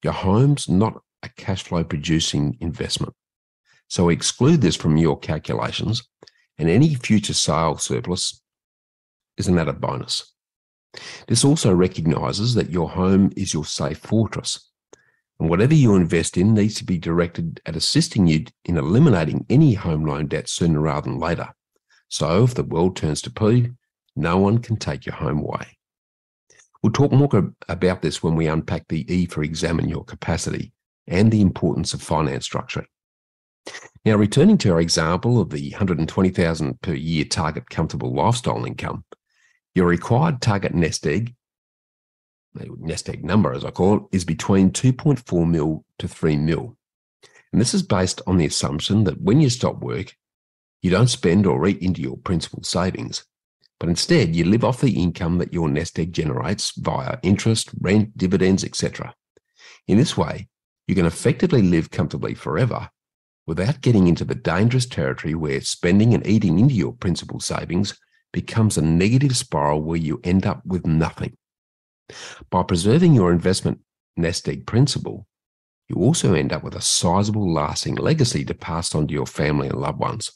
your 0.03 0.13
home's 0.13 0.67
not 0.67 1.01
a 1.23 1.29
cash 1.29 1.63
flow 1.63 1.85
producing 1.85 2.57
investment. 2.59 3.13
So 3.87 4.09
exclude 4.09 4.59
this 4.59 4.75
from 4.75 4.97
your 4.97 5.17
calculations, 5.17 6.03
and 6.57 6.69
any 6.69 6.93
future 6.95 7.33
sales 7.33 7.83
surplus 7.83 8.41
is 9.37 9.47
an 9.47 9.57
added 9.57 9.79
bonus. 9.79 10.33
This 11.29 11.45
also 11.45 11.73
recognizes 11.73 12.53
that 12.55 12.69
your 12.69 12.89
home 12.89 13.31
is 13.37 13.53
your 13.53 13.63
safe 13.63 13.99
fortress 13.99 14.72
and 15.39 15.49
whatever 15.49 15.73
you 15.73 15.95
invest 15.95 16.37
in 16.37 16.53
needs 16.53 16.75
to 16.75 16.85
be 16.85 16.97
directed 16.97 17.61
at 17.65 17.75
assisting 17.75 18.27
you 18.27 18.45
in 18.65 18.77
eliminating 18.77 19.45
any 19.49 19.73
home 19.73 20.05
loan 20.05 20.27
debt 20.27 20.47
sooner 20.47 20.79
rather 20.79 21.09
than 21.09 21.19
later. 21.19 21.49
So 22.07 22.43
if 22.43 22.53
the 22.53 22.63
world 22.63 22.95
turns 22.95 23.21
to 23.23 23.31
poo, 23.31 23.75
no 24.15 24.37
one 24.37 24.59
can 24.59 24.77
take 24.77 25.05
your 25.05 25.15
home 25.15 25.39
away. 25.39 25.77
We'll 26.81 26.91
talk 26.93 27.11
more 27.11 27.53
about 27.69 28.01
this 28.01 28.21
when 28.21 28.35
we 28.35 28.47
unpack 28.47 28.87
the 28.87 29.11
E 29.11 29.25
for 29.25 29.41
examine 29.43 29.89
your 29.89 30.03
capacity 30.03 30.73
and 31.07 31.31
the 31.31 31.41
importance 31.41 31.93
of 31.93 32.01
finance 32.01 32.47
structuring. 32.47 32.85
Now, 34.05 34.17
returning 34.17 34.57
to 34.59 34.71
our 34.73 34.81
example 34.81 35.39
of 35.39 35.49
the 35.49 35.71
120,000 35.71 36.81
per 36.81 36.93
year 36.93 37.23
target 37.23 37.69
comfortable 37.69 38.13
lifestyle 38.13 38.65
income, 38.65 39.05
your 39.73 39.87
required 39.87 40.41
target 40.41 40.73
nest 40.73 41.07
egg, 41.07 41.33
nest 42.55 43.09
egg 43.09 43.23
number 43.23 43.53
as 43.53 43.65
I 43.65 43.71
call 43.71 43.97
it, 43.97 44.03
is 44.11 44.25
between 44.25 44.71
2.4 44.71 45.49
mil 45.49 45.85
to 45.99 46.07
3 46.07 46.37
mil. 46.37 46.77
And 47.51 47.61
this 47.61 47.73
is 47.73 47.83
based 47.83 48.21
on 48.25 48.37
the 48.37 48.45
assumption 48.45 49.03
that 49.03 49.21
when 49.21 49.39
you 49.39 49.49
stop 49.49 49.79
work, 49.79 50.15
you 50.81 50.89
don't 50.89 51.07
spend 51.07 51.45
or 51.45 51.65
eat 51.67 51.81
into 51.81 52.01
your 52.01 52.17
principal 52.17 52.63
savings, 52.63 53.25
but 53.79 53.89
instead 53.89 54.35
you 54.35 54.45
live 54.45 54.63
off 54.63 54.81
the 54.81 55.01
income 55.01 55.37
that 55.37 55.53
your 55.53 55.69
nest 55.69 55.97
egg 55.99 56.13
generates 56.13 56.73
via 56.77 57.17
interest, 57.23 57.69
rent, 57.79 58.17
dividends, 58.17 58.63
etc. 58.63 59.13
In 59.87 59.97
this 59.97 60.17
way, 60.17 60.47
you 60.87 60.95
can 60.95 61.05
effectively 61.05 61.61
live 61.61 61.91
comfortably 61.91 62.33
forever 62.33 62.89
without 63.45 63.81
getting 63.81 64.07
into 64.07 64.25
the 64.25 64.35
dangerous 64.35 64.85
territory 64.85 65.35
where 65.35 65.61
spending 65.61 66.13
and 66.13 66.25
eating 66.25 66.59
into 66.59 66.73
your 66.73 66.93
principal 66.93 67.39
savings 67.39 67.97
becomes 68.31 68.77
a 68.77 68.81
negative 68.81 69.35
spiral 69.37 69.81
where 69.81 69.97
you 69.97 70.19
end 70.23 70.45
up 70.45 70.65
with 70.65 70.85
nothing. 70.85 71.37
By 72.49 72.63
preserving 72.63 73.13
your 73.13 73.31
investment 73.31 73.79
nest 74.17 74.47
egg 74.47 74.65
principal, 74.65 75.27
you 75.87 75.97
also 75.97 76.33
end 76.33 76.53
up 76.53 76.63
with 76.63 76.75
a 76.75 76.81
sizable 76.81 77.51
lasting 77.53 77.95
legacy 77.95 78.45
to 78.45 78.53
pass 78.53 78.95
on 78.95 79.07
to 79.07 79.13
your 79.13 79.25
family 79.25 79.67
and 79.67 79.79
loved 79.79 79.99
ones. 79.99 80.31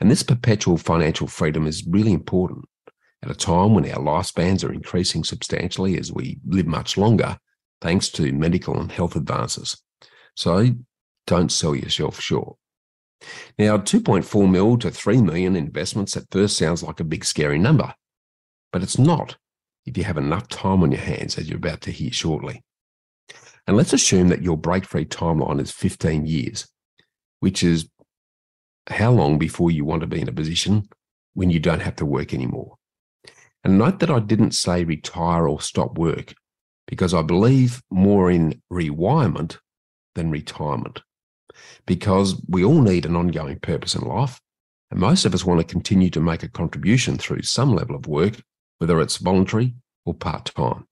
And 0.00 0.10
this 0.10 0.22
perpetual 0.22 0.78
financial 0.78 1.26
freedom 1.26 1.66
is 1.66 1.86
really 1.86 2.12
important 2.12 2.66
at 3.22 3.30
a 3.30 3.34
time 3.34 3.74
when 3.74 3.90
our 3.90 4.00
lifespans 4.00 4.64
are 4.64 4.72
increasing 4.72 5.24
substantially 5.24 5.98
as 5.98 6.12
we 6.12 6.38
live 6.46 6.66
much 6.66 6.96
longer, 6.96 7.38
thanks 7.80 8.08
to 8.10 8.32
medical 8.32 8.78
and 8.80 8.90
health 8.90 9.14
advances. 9.14 9.82
So 10.34 10.70
don't 11.26 11.52
sell 11.52 11.74
yourself 11.74 12.18
short. 12.18 12.56
Now, 13.58 13.76
2.4 13.76 14.50
mil 14.50 14.78
to 14.78 14.90
3 14.90 15.20
million 15.20 15.54
investments 15.54 16.16
at 16.16 16.30
first 16.30 16.56
sounds 16.56 16.82
like 16.82 17.00
a 17.00 17.04
big 17.04 17.24
scary 17.24 17.58
number, 17.58 17.94
but 18.72 18.82
it's 18.82 18.98
not 18.98 19.36
if 19.90 19.98
you 19.98 20.04
have 20.04 20.16
enough 20.16 20.48
time 20.48 20.84
on 20.84 20.92
your 20.92 21.00
hands, 21.00 21.36
as 21.36 21.48
you're 21.48 21.58
about 21.58 21.80
to 21.82 21.90
hear 21.90 22.12
shortly. 22.12 22.62
And 23.66 23.76
let's 23.76 23.92
assume 23.92 24.28
that 24.28 24.42
your 24.42 24.56
break 24.56 24.84
free 24.84 25.04
timeline 25.04 25.60
is 25.60 25.72
15 25.72 26.26
years, 26.26 26.68
which 27.40 27.64
is 27.64 27.88
how 28.88 29.10
long 29.10 29.36
before 29.36 29.70
you 29.70 29.84
want 29.84 30.02
to 30.02 30.06
be 30.06 30.20
in 30.20 30.28
a 30.28 30.32
position 30.32 30.88
when 31.34 31.50
you 31.50 31.58
don't 31.58 31.82
have 31.82 31.96
to 31.96 32.06
work 32.06 32.32
anymore. 32.32 32.76
And 33.64 33.78
note 33.78 33.98
that 33.98 34.10
I 34.10 34.20
didn't 34.20 34.52
say 34.52 34.84
retire 34.84 35.48
or 35.48 35.60
stop 35.60 35.98
work 35.98 36.34
because 36.86 37.12
I 37.12 37.22
believe 37.22 37.82
more 37.90 38.30
in 38.30 38.62
rewirement 38.70 39.58
than 40.14 40.30
retirement 40.30 41.02
because 41.84 42.40
we 42.48 42.64
all 42.64 42.80
need 42.80 43.06
an 43.06 43.16
ongoing 43.16 43.58
purpose 43.58 43.96
in 43.96 44.02
life. 44.02 44.40
And 44.92 45.00
most 45.00 45.24
of 45.24 45.34
us 45.34 45.44
want 45.44 45.60
to 45.60 45.66
continue 45.66 46.10
to 46.10 46.20
make 46.20 46.44
a 46.44 46.48
contribution 46.48 47.18
through 47.18 47.42
some 47.42 47.74
level 47.74 47.94
of 47.96 48.06
work, 48.06 48.40
whether 48.80 49.00
it's 49.00 49.18
voluntary 49.18 49.74
or 50.06 50.14
part 50.14 50.46
time. 50.56 50.86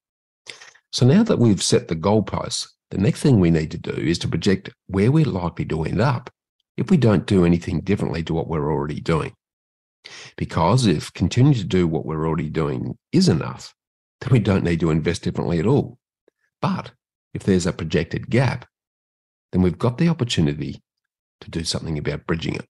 So 0.93 1.07
now 1.07 1.23
that 1.25 1.39
we've 1.39 1.63
set 1.63 1.89
the 1.89 1.97
goalposts, 1.97 2.69
the 2.91 2.99
next 2.99 3.23
thing 3.23 3.41
we 3.41 3.51
need 3.51 3.71
to 3.71 3.79
do 3.79 3.93
is 3.93 4.19
to 4.21 4.29
project 4.29 4.71
where 4.87 5.11
we're 5.11 5.25
likely 5.25 5.65
to 5.67 5.85
end 5.85 6.01
up 6.01 6.31
if 6.77 6.91
we 6.91 6.97
don't 6.97 7.27
do 7.27 7.45
anything 7.45 7.81
differently 7.81 8.23
to 8.23 8.35
what 8.35 8.47
we're 8.47 8.71
already 8.71 9.01
doing. 9.01 9.33
Because 10.37 10.87
if 10.87 11.13
continuing 11.13 11.57
to 11.57 11.65
do 11.65 11.89
what 11.89 12.07
we're 12.07 12.27
already 12.27 12.51
doing 12.51 12.97
is 13.11 13.29
enough, 13.29 13.75
then 14.21 14.31
we 14.33 14.39
don't 14.39 14.65
need 14.65 14.81
to 14.81 14.91
invest 14.91 15.23
differently 15.23 15.59
at 15.59 15.67
all. 15.67 15.99
But 16.61 16.93
if 17.35 17.43
there's 17.43 17.67
a 17.67 17.73
projected 17.73 18.31
gap, 18.31 18.67
then 19.53 19.63
we've 19.63 19.79
got 19.79 19.99
the 19.99 20.09
opportunity 20.09 20.83
to 21.41 21.51
do 21.51 21.65
something 21.65 21.99
about 21.99 22.27
bridging 22.27 22.55
it. 22.55 22.67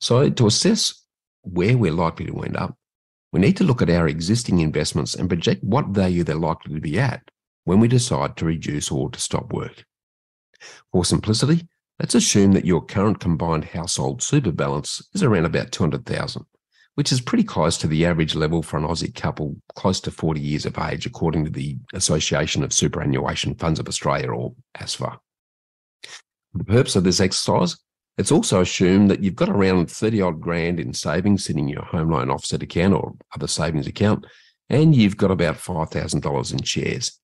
So, 0.00 0.28
to 0.28 0.46
assess 0.46 1.04
where 1.42 1.76
we're 1.76 1.92
likely 1.92 2.26
to 2.26 2.40
end 2.40 2.56
up, 2.56 2.76
we 3.32 3.40
need 3.40 3.56
to 3.56 3.64
look 3.64 3.80
at 3.80 3.90
our 3.90 4.08
existing 4.08 4.60
investments 4.60 5.14
and 5.14 5.28
project 5.28 5.62
what 5.62 5.88
value 5.88 6.24
they're 6.24 6.34
likely 6.34 6.74
to 6.74 6.80
be 6.80 6.98
at 6.98 7.22
when 7.64 7.78
we 7.78 7.88
decide 7.88 8.36
to 8.36 8.44
reduce 8.44 8.90
or 8.90 9.10
to 9.10 9.20
stop 9.20 9.52
work. 9.52 9.84
For 10.92 11.04
simplicity, 11.04 11.68
let's 11.98 12.14
assume 12.14 12.52
that 12.52 12.64
your 12.64 12.84
current 12.84 13.20
combined 13.20 13.66
household 13.66 14.22
super 14.22 14.52
balance 14.52 15.06
is 15.14 15.22
around 15.22 15.44
about 15.44 15.70
200,000, 15.70 16.44
which 16.96 17.12
is 17.12 17.20
pretty 17.20 17.44
close 17.44 17.78
to 17.78 17.86
the 17.86 18.04
average 18.04 18.34
level 18.34 18.62
for 18.62 18.76
an 18.76 18.86
Aussie 18.86 19.14
couple 19.14 19.56
close 19.76 20.00
to 20.00 20.10
40 20.10 20.40
years 20.40 20.66
of 20.66 20.78
age, 20.78 21.06
according 21.06 21.44
to 21.44 21.50
the 21.50 21.78
Association 21.94 22.64
of 22.64 22.72
Superannuation 22.72 23.54
Funds 23.54 23.78
of 23.78 23.88
Australia, 23.88 24.30
or 24.30 24.54
ASFA. 24.76 25.18
For 26.02 26.58
the 26.58 26.64
purpose 26.64 26.96
of 26.96 27.04
this 27.04 27.20
exercise, 27.20 27.76
it's 28.20 28.30
also 28.30 28.60
assumed 28.60 29.10
that 29.10 29.22
you've 29.22 29.34
got 29.34 29.48
around 29.48 29.90
30 29.90 30.20
odd 30.20 30.40
grand 30.42 30.78
in 30.78 30.92
savings 30.92 31.42
sitting 31.42 31.64
in 31.64 31.68
your 31.68 31.84
home 31.84 32.10
loan 32.10 32.30
offset 32.30 32.62
account 32.62 32.92
or 32.92 33.14
other 33.34 33.48
savings 33.48 33.86
account, 33.86 34.26
and 34.68 34.94
you've 34.94 35.16
got 35.16 35.30
about 35.30 35.56
$5,000 35.56 36.52
in 36.52 36.62
shares. 36.62 37.18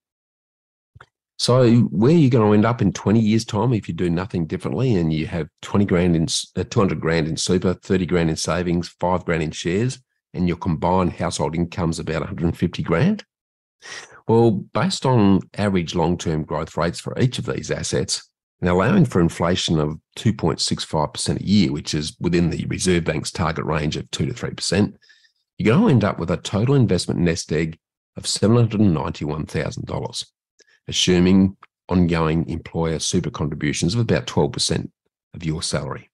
So, 1.39 1.71
where 1.81 2.15
are 2.15 2.17
you 2.17 2.31
going 2.31 2.49
to 2.49 2.55
end 2.55 2.65
up 2.65 2.81
in 2.81 2.95
20 2.95 3.21
years' 3.21 3.45
time 3.45 3.75
if 3.75 3.89
you 3.89 3.95
do 3.95 4.09
nothing 4.09 4.47
differently 4.47 4.97
and 4.97 5.13
you 5.13 5.27
have 5.27 5.49
20 5.61 5.85
grand 5.85 6.17
in 6.17 6.29
uh, 6.57 6.65
200 6.65 6.99
grand 6.99 7.29
in 7.29 7.37
super, 7.37 7.75
30 7.75 8.07
grand 8.07 8.31
in 8.31 8.37
savings, 8.37 8.89
five 8.99 9.27
grand 9.27 9.43
in 9.43 9.51
shares, 9.51 9.99
and 10.33 10.49
your 10.49 10.57
combined 10.57 11.13
household 11.13 11.55
income 11.55 11.91
is 11.91 11.99
about 11.99 12.23
150 12.23 12.83
grand? 12.83 13.23
Well, 14.27 14.51
based 14.51 15.05
on 15.05 15.41
average 15.59 15.95
long 15.95 16.17
term 16.17 16.43
growth 16.43 16.75
rates 16.75 17.01
for 17.01 17.19
each 17.21 17.39
of 17.39 17.45
these 17.45 17.71
assets, 17.71 18.31
and 18.61 18.71
allowing 18.71 19.05
for 19.05 19.21
inflation 19.21 19.79
of 19.79 19.99
2.65% 20.17 21.41
a 21.41 21.45
year, 21.45 21.73
which 21.73 21.95
is 21.95 22.17
within 22.21 22.51
the 22.51 22.65
Reserve 22.67 23.05
Bank's 23.05 23.31
target 23.31 23.65
range 23.65 23.97
of 23.97 24.11
2 24.11 24.27
to 24.27 24.33
3%, 24.33 24.95
you're 25.59 25.75
going 25.75 25.87
to 25.87 25.91
end 25.91 26.05
up 26.05 26.19
with 26.19 26.31
a 26.31 26.37
total 26.37 26.75
investment 26.75 27.21
nest 27.21 27.51
egg 27.53 27.79
of 28.17 28.25
$791,000, 28.25 30.27
assuming 30.89 31.57
ongoing 31.89 32.49
employer 32.49 32.99
super 32.99 33.31
contributions 33.31 33.95
of 33.95 34.01
about 34.01 34.27
12% 34.27 34.91
of 35.35 35.45
your 35.45 35.63
salary. 35.63 36.11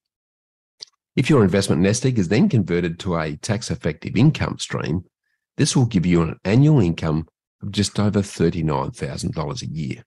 If 1.14 1.30
your 1.30 1.44
investment 1.44 1.82
nest 1.82 2.06
egg 2.06 2.18
is 2.18 2.28
then 2.28 2.48
converted 2.48 2.98
to 3.00 3.16
a 3.16 3.36
tax 3.36 3.70
effective 3.70 4.16
income 4.16 4.58
stream, 4.58 5.04
this 5.56 5.76
will 5.76 5.86
give 5.86 6.06
you 6.06 6.22
an 6.22 6.40
annual 6.44 6.80
income 6.80 7.28
of 7.62 7.70
just 7.70 8.00
over 8.00 8.20
$39,000 8.20 9.62
a 9.62 9.66
year. 9.66 10.04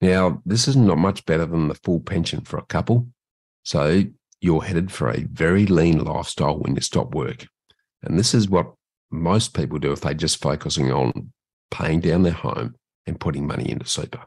Now, 0.00 0.42
this 0.46 0.66
is 0.66 0.76
not 0.76 0.98
much 0.98 1.26
better 1.26 1.46
than 1.46 1.68
the 1.68 1.74
full 1.74 2.00
pension 2.00 2.40
for 2.42 2.58
a 2.58 2.66
couple. 2.66 3.08
So 3.62 4.04
you're 4.40 4.62
headed 4.62 4.90
for 4.90 5.10
a 5.10 5.24
very 5.24 5.66
lean 5.66 6.02
lifestyle 6.02 6.58
when 6.58 6.74
you 6.74 6.80
stop 6.80 7.14
work. 7.14 7.46
And 8.02 8.18
this 8.18 8.32
is 8.32 8.48
what 8.48 8.72
most 9.10 9.52
people 9.54 9.78
do 9.78 9.92
if 9.92 10.00
they're 10.00 10.14
just 10.14 10.40
focusing 10.40 10.90
on 10.90 11.32
paying 11.70 12.00
down 12.00 12.22
their 12.22 12.32
home 12.32 12.76
and 13.06 13.20
putting 13.20 13.46
money 13.46 13.70
into 13.70 13.86
super. 13.86 14.22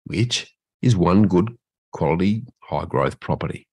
which 0.03 0.53
is 0.81 0.95
one 0.95 1.27
good 1.27 1.57
quality 1.93 2.43
high 2.59 2.85
growth 2.85 3.19
property. 3.19 3.67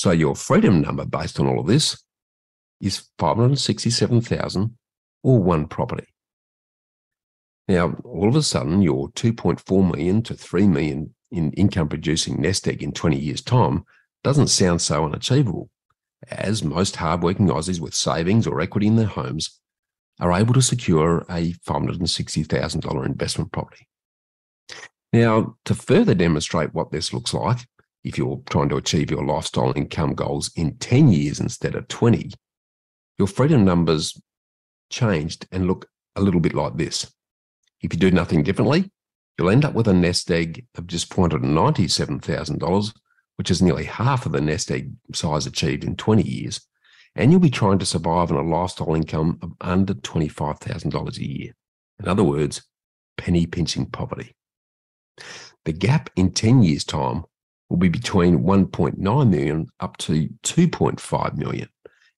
So 0.00 0.12
your 0.12 0.34
freedom 0.34 0.80
number 0.80 1.04
based 1.04 1.38
on 1.40 1.46
all 1.46 1.60
of 1.60 1.66
this 1.66 2.02
is 2.80 3.10
567,000 3.18 4.74
or 5.22 5.42
one 5.42 5.66
property. 5.66 6.06
Now, 7.68 7.94
all 8.02 8.26
of 8.30 8.34
a 8.34 8.42
sudden, 8.42 8.80
your 8.80 9.10
2.4 9.10 9.90
million 9.90 10.22
to 10.22 10.32
3 10.32 10.68
million 10.68 11.14
in 11.30 11.52
income 11.52 11.90
producing 11.90 12.40
nest 12.40 12.66
egg 12.66 12.82
in 12.82 12.92
20 12.92 13.18
years' 13.18 13.42
time 13.42 13.84
doesn't 14.24 14.46
sound 14.46 14.80
so 14.80 15.04
unachievable, 15.04 15.68
as 16.30 16.64
most 16.64 16.96
hardworking 16.96 17.48
Aussies 17.48 17.78
with 17.78 17.94
savings 17.94 18.46
or 18.46 18.62
equity 18.62 18.86
in 18.86 18.96
their 18.96 19.04
homes 19.04 19.60
are 20.18 20.32
able 20.32 20.54
to 20.54 20.62
secure 20.62 21.26
a 21.28 21.52
$560,000 21.68 23.04
investment 23.04 23.52
property. 23.52 23.86
Now, 25.12 25.56
to 25.66 25.74
further 25.74 26.14
demonstrate 26.14 26.72
what 26.72 26.90
this 26.90 27.12
looks 27.12 27.34
like, 27.34 27.58
if 28.04 28.16
you're 28.16 28.40
trying 28.48 28.68
to 28.70 28.76
achieve 28.76 29.10
your 29.10 29.24
lifestyle 29.24 29.72
income 29.76 30.14
goals 30.14 30.50
in 30.56 30.76
10 30.78 31.12
years 31.12 31.40
instead 31.40 31.74
of 31.74 31.88
20, 31.88 32.32
your 33.18 33.28
freedom 33.28 33.64
numbers 33.64 34.18
changed 34.90 35.46
and 35.52 35.66
look 35.66 35.86
a 36.16 36.20
little 36.20 36.40
bit 36.40 36.54
like 36.54 36.76
this. 36.76 37.12
If 37.82 37.92
you 37.92 37.98
do 37.98 38.10
nothing 38.10 38.42
differently, 38.42 38.90
you'll 39.38 39.50
end 39.50 39.64
up 39.64 39.74
with 39.74 39.88
a 39.88 39.92
nest 39.92 40.30
egg 40.30 40.66
of 40.76 40.86
just 40.86 41.10
$497,000, 41.10 42.94
which 43.36 43.50
is 43.50 43.62
nearly 43.62 43.84
half 43.84 44.26
of 44.26 44.32
the 44.32 44.40
nest 44.40 44.70
egg 44.70 44.92
size 45.14 45.46
achieved 45.46 45.84
in 45.84 45.96
20 45.96 46.22
years. 46.22 46.60
And 47.16 47.30
you'll 47.30 47.40
be 47.40 47.50
trying 47.50 47.78
to 47.80 47.86
survive 47.86 48.30
on 48.30 48.38
a 48.38 48.48
lifestyle 48.48 48.94
income 48.94 49.38
of 49.42 49.52
under 49.60 49.94
$25,000 49.94 51.18
a 51.18 51.28
year. 51.28 51.52
In 51.98 52.08
other 52.08 52.24
words, 52.24 52.62
penny 53.18 53.46
pinching 53.46 53.86
poverty. 53.86 54.34
The 55.64 55.72
gap 55.72 56.10
in 56.16 56.32
10 56.32 56.62
years' 56.62 56.84
time 56.84 57.24
will 57.70 57.76
be 57.76 57.88
between 57.88 58.40
1.9 58.42 59.30
million 59.30 59.68
up 59.78 59.96
to 59.98 60.28
2.5 60.42 61.36
million. 61.36 61.68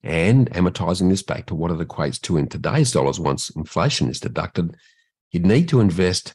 And 0.03 0.51
amortizing 0.51 1.11
this 1.11 1.23
back 1.23 1.47
to 1.47 1.55
what 1.55 1.71
it 1.71 1.79
equates 1.79 2.21
to 2.23 2.39
in 2.39 2.49
today's 2.49 2.91
dollars 2.91 3.21
once 3.21 3.51
inflation 3.51 4.09
is 4.09 4.19
deducted, 4.19 4.75
you'd 5.31 5.47
need 5.47 5.69
to 5.69 5.81
invest 5.81 6.35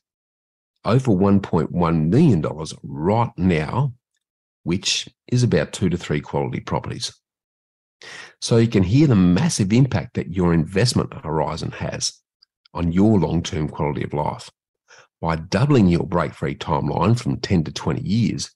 over 0.85 1.11
$1.1 1.11 2.09
million 2.09 2.45
right 2.83 3.31
now, 3.35 3.93
which 4.63 5.09
is 5.27 5.43
about 5.43 5.73
two 5.73 5.89
to 5.89 5.97
three 5.97 6.21
quality 6.21 6.61
properties. 6.61 7.13
So 8.39 8.57
you 8.57 8.67
can 8.67 8.83
hear 8.83 9.07
the 9.07 9.15
massive 9.15 9.73
impact 9.73 10.13
that 10.13 10.31
your 10.31 10.53
investment 10.53 11.13
horizon 11.13 11.71
has 11.71 12.13
on 12.73 12.91
your 12.91 13.19
long 13.19 13.41
term 13.41 13.67
quality 13.67 14.03
of 14.03 14.13
life. 14.13 14.51
By 15.19 15.37
doubling 15.37 15.87
your 15.87 16.05
break 16.05 16.35
free 16.35 16.55
timeline 16.55 17.19
from 17.19 17.39
10 17.39 17.63
to 17.63 17.71
20 17.71 18.01
years, 18.01 18.51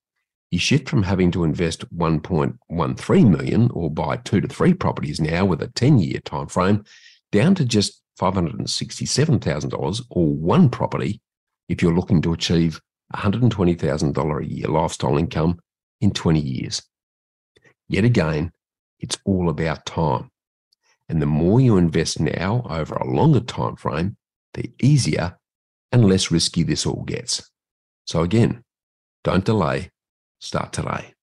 you 0.51 0.59
shift 0.59 0.89
from 0.89 1.03
having 1.03 1.31
to 1.31 1.45
invest 1.45 1.89
1.13 1.95 3.29
million 3.29 3.71
or 3.73 3.89
buy 3.89 4.17
two 4.17 4.41
to 4.41 4.47
three 4.47 4.73
properties 4.73 5.21
now 5.21 5.45
with 5.45 5.61
a 5.61 5.67
10 5.69 5.97
year 5.99 6.19
time 6.19 6.47
frame 6.47 6.83
down 7.31 7.55
to 7.55 7.65
just 7.65 8.01
$567,000 8.19 10.01
or 10.09 10.27
one 10.27 10.69
property 10.69 11.21
if 11.69 11.81
you're 11.81 11.95
looking 11.95 12.21
to 12.21 12.33
achieve 12.33 12.81
$120,000 13.15 14.41
a 14.41 14.47
year 14.47 14.67
lifestyle 14.67 15.17
income 15.17 15.59
in 16.01 16.11
20 16.11 16.39
years. 16.39 16.83
Yet 17.87 18.03
again, 18.03 18.51
it's 18.99 19.17
all 19.25 19.49
about 19.49 19.85
time. 19.85 20.29
And 21.07 21.21
the 21.21 21.25
more 21.25 21.59
you 21.59 21.77
invest 21.77 22.19
now 22.19 22.65
over 22.69 22.95
a 22.95 23.09
longer 23.09 23.39
time 23.39 23.75
frame, 23.77 24.17
the 24.53 24.71
easier 24.81 25.37
and 25.91 26.05
less 26.05 26.31
risky 26.31 26.63
this 26.63 26.85
all 26.85 27.03
gets. 27.03 27.49
So 28.05 28.21
again, 28.21 28.63
don't 29.23 29.45
delay, 29.45 29.91
start 30.41 30.73
today. 30.73 31.13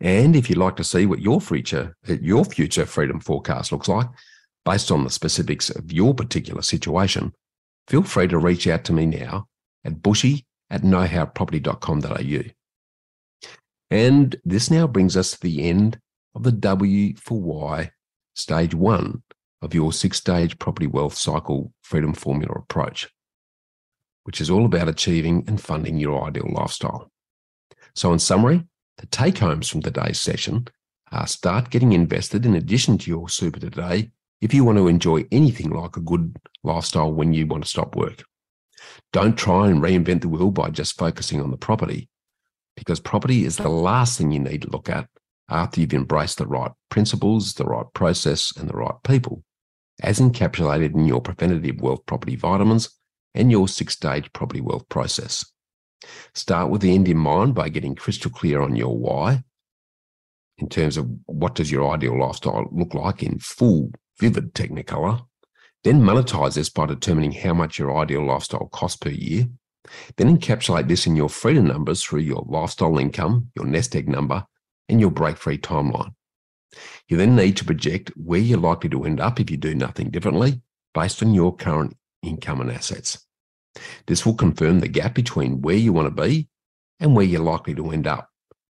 And 0.00 0.34
if 0.36 0.50
you'd 0.50 0.58
like 0.58 0.76
to 0.76 0.84
see 0.84 1.06
what 1.06 1.20
your 1.20 1.40
future, 1.40 1.96
uh, 2.08 2.14
your 2.20 2.44
future 2.44 2.84
freedom 2.84 3.20
forecast 3.20 3.72
looks 3.72 3.88
like, 3.88 4.08
based 4.64 4.90
on 4.90 5.04
the 5.04 5.10
specifics 5.10 5.70
of 5.70 5.92
your 5.92 6.14
particular 6.14 6.62
situation, 6.62 7.32
feel 7.88 8.02
free 8.02 8.26
to 8.28 8.38
reach 8.38 8.66
out 8.66 8.84
to 8.84 8.92
me 8.92 9.06
now 9.06 9.46
at 9.84 10.02
bushy 10.02 10.44
at 10.70 10.82
knowhowproperty.com.au. 10.82 12.50
And 13.90 14.36
this 14.44 14.70
now 14.70 14.86
brings 14.86 15.16
us 15.16 15.30
to 15.32 15.40
the 15.40 15.68
end 15.68 16.00
of 16.34 16.42
the 16.42 16.52
W 16.52 17.14
for 17.16 17.40
why 17.40 17.92
stage 18.34 18.74
one 18.74 19.22
of 19.62 19.72
your 19.72 19.92
six 19.92 20.18
stage 20.18 20.58
property 20.58 20.86
wealth 20.86 21.14
cycle 21.14 21.72
freedom 21.82 22.12
formula 22.12 22.54
approach, 22.56 23.08
which 24.24 24.40
is 24.40 24.50
all 24.50 24.66
about 24.66 24.88
achieving 24.88 25.44
and 25.46 25.60
funding 25.60 25.98
your 25.98 26.26
ideal 26.26 26.48
lifestyle. 26.50 27.10
So, 27.96 28.12
in 28.12 28.18
summary, 28.18 28.62
the 28.98 29.06
take 29.06 29.38
homes 29.38 29.68
from 29.68 29.80
today's 29.80 30.20
session 30.20 30.68
are 31.12 31.26
start 31.26 31.70
getting 31.70 31.92
invested 31.92 32.44
in 32.44 32.54
addition 32.54 32.98
to 32.98 33.10
your 33.10 33.30
super 33.30 33.58
today 33.58 34.10
if 34.42 34.52
you 34.52 34.64
want 34.64 34.76
to 34.76 34.88
enjoy 34.88 35.24
anything 35.32 35.70
like 35.70 35.96
a 35.96 36.00
good 36.00 36.36
lifestyle 36.62 37.10
when 37.10 37.32
you 37.32 37.46
want 37.46 37.64
to 37.64 37.70
stop 37.70 37.96
work. 37.96 38.22
Don't 39.14 39.38
try 39.38 39.68
and 39.68 39.82
reinvent 39.82 40.20
the 40.20 40.28
wheel 40.28 40.50
by 40.50 40.68
just 40.68 40.98
focusing 40.98 41.40
on 41.40 41.50
the 41.50 41.56
property, 41.56 42.10
because 42.76 43.00
property 43.00 43.46
is 43.46 43.56
the 43.56 43.70
last 43.70 44.18
thing 44.18 44.30
you 44.30 44.40
need 44.40 44.62
to 44.62 44.70
look 44.70 44.90
at 44.90 45.08
after 45.48 45.80
you've 45.80 45.94
embraced 45.94 46.36
the 46.36 46.46
right 46.46 46.72
principles, 46.90 47.54
the 47.54 47.64
right 47.64 47.86
process, 47.94 48.52
and 48.58 48.68
the 48.68 48.76
right 48.76 49.02
people, 49.04 49.42
as 50.02 50.20
encapsulated 50.20 50.94
in 50.94 51.06
your 51.06 51.22
preventative 51.22 51.80
wealth 51.80 52.04
property 52.04 52.36
vitamins 52.36 52.90
and 53.34 53.50
your 53.50 53.66
six 53.66 53.94
stage 53.94 54.30
property 54.34 54.60
wealth 54.60 54.86
process. 54.90 55.50
Start 56.34 56.70
with 56.70 56.80
the 56.80 56.94
end 56.94 57.08
in 57.08 57.18
mind 57.18 57.54
by 57.54 57.68
getting 57.68 57.94
crystal 57.94 58.30
clear 58.30 58.60
on 58.60 58.76
your 58.76 58.96
why 58.96 59.42
in 60.58 60.68
terms 60.68 60.96
of 60.96 61.08
what 61.26 61.54
does 61.54 61.70
your 61.70 61.92
ideal 61.92 62.18
lifestyle 62.18 62.68
look 62.72 62.94
like 62.94 63.22
in 63.22 63.38
full, 63.38 63.90
vivid 64.18 64.54
technicolor. 64.54 65.26
Then 65.84 66.00
monetize 66.00 66.54
this 66.54 66.70
by 66.70 66.86
determining 66.86 67.32
how 67.32 67.54
much 67.54 67.78
your 67.78 67.96
ideal 67.96 68.24
lifestyle 68.24 68.68
costs 68.72 68.96
per 68.96 69.10
year. 69.10 69.46
Then 70.16 70.36
encapsulate 70.36 70.88
this 70.88 71.06
in 71.06 71.14
your 71.14 71.28
freedom 71.28 71.66
numbers 71.66 72.02
through 72.02 72.20
your 72.20 72.44
lifestyle 72.48 72.98
income, 72.98 73.50
your 73.54 73.66
nest 73.66 73.94
egg 73.94 74.08
number, 74.08 74.44
and 74.88 75.00
your 75.00 75.10
break 75.10 75.36
free 75.36 75.58
timeline. 75.58 76.14
You 77.08 77.16
then 77.16 77.36
need 77.36 77.56
to 77.58 77.64
project 77.64 78.10
where 78.16 78.40
you're 78.40 78.58
likely 78.58 78.90
to 78.90 79.04
end 79.04 79.20
up 79.20 79.38
if 79.38 79.50
you 79.50 79.56
do 79.56 79.74
nothing 79.74 80.10
differently 80.10 80.60
based 80.92 81.22
on 81.22 81.34
your 81.34 81.54
current 81.54 81.96
income 82.22 82.60
and 82.60 82.70
assets. 82.70 83.25
This 84.06 84.24
will 84.24 84.34
confirm 84.34 84.80
the 84.80 84.88
gap 84.88 85.14
between 85.14 85.62
where 85.62 85.76
you 85.76 85.92
want 85.92 86.14
to 86.14 86.22
be 86.22 86.48
and 87.00 87.14
where 87.14 87.24
you're 87.24 87.42
likely 87.42 87.74
to 87.74 87.90
end 87.90 88.06
up, 88.06 88.28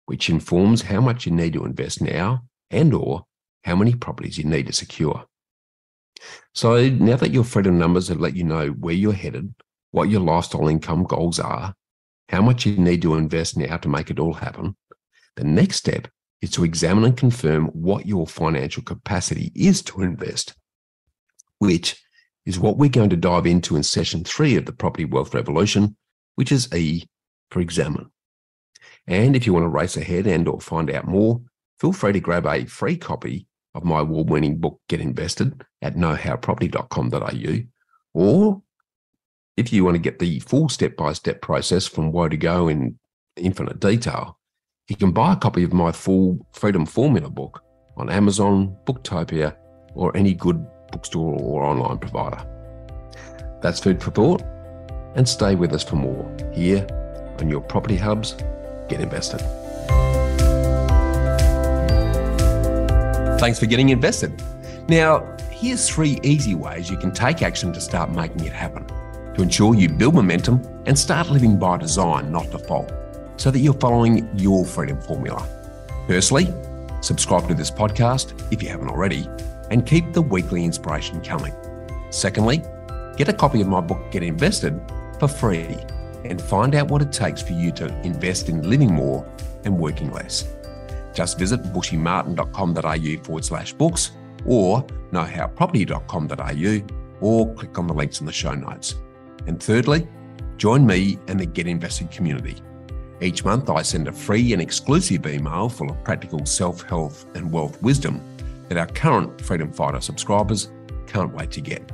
which 0.05 0.29
informs 0.29 0.81
how 0.81 1.01
much 1.01 1.25
you 1.25 1.31
need 1.31 1.53
to 1.53 1.65
invest 1.65 2.01
now 2.01 2.43
and 2.69 2.93
or 2.93 3.25
how 3.63 3.75
many 3.75 3.95
properties 3.95 4.37
you 4.37 4.43
need 4.43 4.67
to 4.67 4.73
secure. 4.73 5.25
So 6.53 6.89
now 6.89 7.15
that 7.17 7.31
your 7.31 7.43
freedom 7.43 7.77
numbers 7.77 8.07
have 8.09 8.19
let 8.19 8.35
you 8.35 8.43
know 8.43 8.69
where 8.69 8.93
you're 8.93 9.13
headed, 9.13 9.53
what 9.91 10.09
your 10.09 10.21
lifestyle 10.21 10.67
income 10.67 11.03
goals 11.03 11.39
are, 11.39 11.73
how 12.29 12.41
much 12.41 12.65
you 12.65 12.77
need 12.77 13.01
to 13.01 13.15
invest 13.15 13.57
now 13.57 13.77
to 13.77 13.89
make 13.89 14.09
it 14.09 14.19
all 14.19 14.33
happen, 14.33 14.75
the 15.35 15.43
next 15.43 15.77
step 15.77 16.07
is 16.41 16.51
to 16.51 16.63
examine 16.63 17.05
and 17.05 17.17
confirm 17.17 17.67
what 17.67 18.05
your 18.05 18.27
financial 18.27 18.83
capacity 18.83 19.51
is 19.55 19.81
to 19.83 20.01
invest, 20.01 20.53
which 21.59 22.01
is 22.49 22.59
what 22.59 22.77
we're 22.77 22.89
going 22.89 23.11
to 23.11 23.15
dive 23.15 23.45
into 23.45 23.75
in 23.75 23.83
session 23.83 24.23
three 24.23 24.55
of 24.55 24.65
the 24.65 24.73
Property 24.73 25.05
Wealth 25.05 25.35
Revolution, 25.35 25.95
which 26.33 26.51
is 26.51 26.73
E 26.73 27.07
for 27.51 27.61
examine. 27.61 28.09
And 29.05 29.35
if 29.35 29.45
you 29.45 29.53
want 29.53 29.65
to 29.65 29.69
race 29.69 29.95
ahead 29.95 30.25
and 30.25 30.47
or 30.47 30.59
find 30.59 30.89
out 30.89 31.07
more, 31.07 31.41
feel 31.79 31.93
free 31.93 32.13
to 32.13 32.19
grab 32.19 32.47
a 32.47 32.65
free 32.65 32.97
copy 32.97 33.45
of 33.75 33.83
my 33.83 33.99
award-winning 33.99 34.57
book, 34.57 34.79
Get 34.89 34.99
Invested, 34.99 35.63
at 35.83 35.95
knowhowproperty.com.au. 35.95 37.57
Or 38.15 38.63
if 39.55 39.71
you 39.71 39.85
want 39.85 39.95
to 39.95 40.01
get 40.01 40.17
the 40.17 40.39
full 40.39 40.69
step-by-step 40.69 41.41
process 41.41 41.85
from 41.85 42.11
where 42.11 42.29
to 42.29 42.37
go 42.37 42.67
in 42.67 42.97
infinite 43.35 43.79
detail, 43.79 44.39
you 44.87 44.95
can 44.95 45.11
buy 45.11 45.33
a 45.33 45.37
copy 45.37 45.63
of 45.63 45.71
my 45.71 45.91
full 45.91 46.47
Freedom 46.53 46.87
Formula 46.87 47.29
book 47.29 47.61
on 47.95 48.09
Amazon, 48.09 48.75
Booktopia, 48.87 49.55
or 49.93 50.15
any 50.17 50.33
good 50.33 50.65
bookstore 50.91 51.39
or 51.39 51.63
online 51.63 51.97
provider. 51.97 52.41
That's 53.61 53.79
food 53.79 54.01
for 54.01 54.11
thought, 54.11 54.41
and 55.15 55.27
stay 55.27 55.55
with 55.55 55.73
us 55.73 55.83
for 55.83 55.95
more 55.95 56.29
here 56.53 56.87
on 57.39 57.49
your 57.49 57.61
Property 57.61 57.95
Hubs 57.95 58.35
Get 58.87 59.01
Invested. 59.01 59.41
Thanks 63.39 63.59
for 63.59 63.65
getting 63.65 63.89
invested. 63.89 64.41
Now, 64.89 65.37
here's 65.51 65.87
three 65.87 66.19
easy 66.23 66.55
ways 66.55 66.89
you 66.89 66.97
can 66.97 67.11
take 67.11 67.41
action 67.41 67.71
to 67.73 67.81
start 67.81 68.11
making 68.11 68.45
it 68.45 68.53
happen 68.53 68.85
to 69.35 69.43
ensure 69.43 69.73
you 69.75 69.87
build 69.87 70.15
momentum 70.15 70.61
and 70.85 70.97
start 70.97 71.29
living 71.29 71.57
by 71.57 71.77
design, 71.77 72.31
not 72.31 72.49
default, 72.51 72.91
so 73.37 73.49
that 73.49 73.59
you're 73.59 73.73
following 73.73 74.27
your 74.37 74.65
freedom 74.65 74.99
formula. 75.01 75.47
Firstly, 76.07 76.53
subscribe 77.01 77.47
to 77.47 77.53
this 77.53 77.71
podcast 77.71 78.33
if 78.51 78.61
you 78.61 78.67
haven't 78.67 78.89
already 78.89 79.27
and 79.69 79.85
keep 79.85 80.13
the 80.13 80.21
weekly 80.21 80.65
inspiration 80.65 81.21
coming. 81.21 81.53
Secondly, 82.09 82.63
get 83.17 83.29
a 83.29 83.33
copy 83.33 83.61
of 83.61 83.67
my 83.67 83.81
book, 83.81 83.99
Get 84.11 84.23
Invested, 84.23 84.79
for 85.19 85.27
free 85.27 85.77
and 86.23 86.41
find 86.41 86.75
out 86.75 86.89
what 86.89 87.01
it 87.01 87.11
takes 87.11 87.41
for 87.41 87.53
you 87.53 87.71
to 87.71 87.87
invest 88.01 88.49
in 88.49 88.69
living 88.69 88.93
more 88.93 89.25
and 89.63 89.77
working 89.77 90.11
less. 90.11 90.53
Just 91.13 91.39
visit 91.39 91.63
bushymartin.com.au 91.63 93.23
forward 93.23 93.45
slash 93.45 93.73
books 93.73 94.11
or 94.45 94.83
knowhowproperty.com.au 95.11 96.81
or 97.21 97.53
click 97.55 97.77
on 97.77 97.87
the 97.87 97.93
links 97.93 98.19
in 98.19 98.25
the 98.25 98.31
show 98.31 98.53
notes. 98.53 98.95
And 99.47 99.61
thirdly, 99.61 100.07
join 100.57 100.85
me 100.85 101.19
and 101.27 101.39
the 101.39 101.45
Get 101.45 101.67
Invested 101.67 102.11
community. 102.11 102.57
Each 103.21 103.43
month, 103.43 103.69
I 103.69 103.81
send 103.81 104.07
a 104.07 104.13
free 104.13 104.53
and 104.53 104.61
exclusive 104.61 105.27
email 105.27 105.67
full 105.67 105.91
of 105.91 106.01
practical 106.05 106.45
self 106.45 106.83
health 106.83 107.25
and 107.35 107.51
wealth 107.51 107.81
wisdom 107.81 108.21
that 108.69 108.77
our 108.77 108.87
current 108.87 109.41
Freedom 109.41 109.71
Fighter 109.71 109.99
subscribers 109.99 110.71
can't 111.07 111.33
wait 111.33 111.51
to 111.51 111.61
get. 111.61 111.91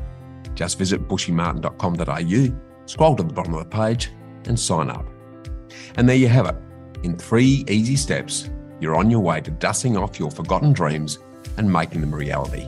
Just 0.53 0.77
visit 0.77 1.07
bushymartin.com.au, 1.07 2.85
scroll 2.85 3.15
to 3.15 3.23
the 3.23 3.33
bottom 3.33 3.53
of 3.55 3.63
the 3.63 3.69
page, 3.69 4.11
and 4.45 4.59
sign 4.59 4.89
up. 4.89 5.05
And 5.95 6.07
there 6.07 6.15
you 6.15 6.27
have 6.27 6.45
it. 6.45 6.55
In 7.03 7.17
three 7.17 7.65
easy 7.67 7.95
steps, 7.95 8.49
you're 8.79 8.95
on 8.95 9.09
your 9.09 9.21
way 9.21 9.41
to 9.41 9.51
dusting 9.51 9.97
off 9.97 10.19
your 10.19 10.29
forgotten 10.29 10.73
dreams 10.73 11.19
and 11.57 11.71
making 11.71 12.01
them 12.01 12.13
a 12.13 12.17
reality. 12.17 12.67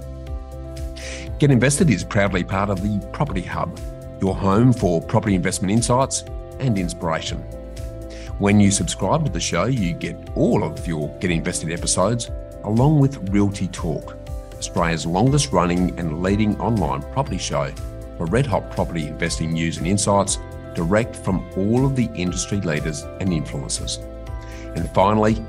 Get 1.39 1.51
Invested 1.51 1.89
is 1.89 2.03
proudly 2.03 2.43
part 2.43 2.69
of 2.69 2.81
the 2.81 3.05
Property 3.13 3.41
Hub, 3.41 3.79
your 4.21 4.33
home 4.33 4.73
for 4.73 5.01
property 5.01 5.35
investment 5.35 5.71
insights 5.71 6.23
and 6.59 6.77
inspiration. 6.77 7.39
When 8.39 8.59
you 8.59 8.71
subscribe 8.71 9.25
to 9.25 9.31
the 9.31 9.39
show, 9.39 9.65
you 9.65 9.93
get 9.93 10.29
all 10.35 10.63
of 10.63 10.87
your 10.87 11.09
Get 11.19 11.31
Invested 11.31 11.71
episodes 11.71 12.29
along 12.67 12.99
with 12.99 13.29
Realty 13.29 13.69
Talk, 13.69 14.17
Australia's 14.57 15.05
longest 15.05 15.53
running 15.53 15.97
and 15.97 16.21
leading 16.21 16.59
online 16.59 17.01
property 17.13 17.37
show 17.37 17.71
for 18.17 18.25
red 18.25 18.45
hot 18.45 18.69
property 18.71 19.07
investing 19.07 19.53
news 19.53 19.77
and 19.77 19.87
insights 19.87 20.37
direct 20.75 21.15
from 21.15 21.49
all 21.55 21.85
of 21.85 21.95
the 21.95 22.09
industry 22.13 22.59
leaders 22.59 23.03
and 23.21 23.29
influencers. 23.29 24.03
And 24.75 24.89
finally, 24.91 25.41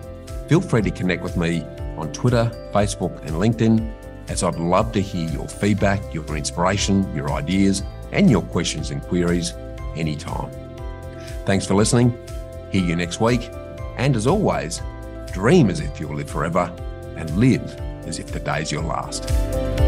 feel 0.46 0.60
free 0.60 0.80
to 0.82 0.92
connect 0.92 1.24
with 1.24 1.36
me 1.36 1.64
on 1.96 2.12
Twitter, 2.12 2.52
Facebook, 2.72 3.18
and 3.22 3.30
LinkedIn, 3.30 3.92
as 4.28 4.44
I'd 4.44 4.54
love 4.54 4.92
to 4.92 5.02
hear 5.02 5.28
your 5.28 5.48
feedback, 5.48 6.00
your 6.14 6.24
inspiration, 6.36 7.12
your 7.16 7.32
ideas, 7.32 7.82
and 8.12 8.30
your 8.30 8.42
questions 8.42 8.92
and 8.92 9.02
queries 9.02 9.54
anytime. 9.96 10.52
Thanks 11.46 11.66
for 11.66 11.74
listening. 11.74 12.16
Hear 12.70 12.84
you 12.84 12.94
next 12.94 13.20
week. 13.20 13.50
And 13.96 14.14
as 14.14 14.28
always, 14.28 14.80
dream 15.32 15.68
as 15.68 15.80
if 15.80 15.98
you'll 15.98 16.14
live 16.14 16.30
forever 16.30 16.72
and 17.18 17.36
live 17.36 17.76
as 18.06 18.18
if 18.18 18.28
the 18.28 18.40
day's 18.40 18.72
your 18.72 18.82
last. 18.82 19.87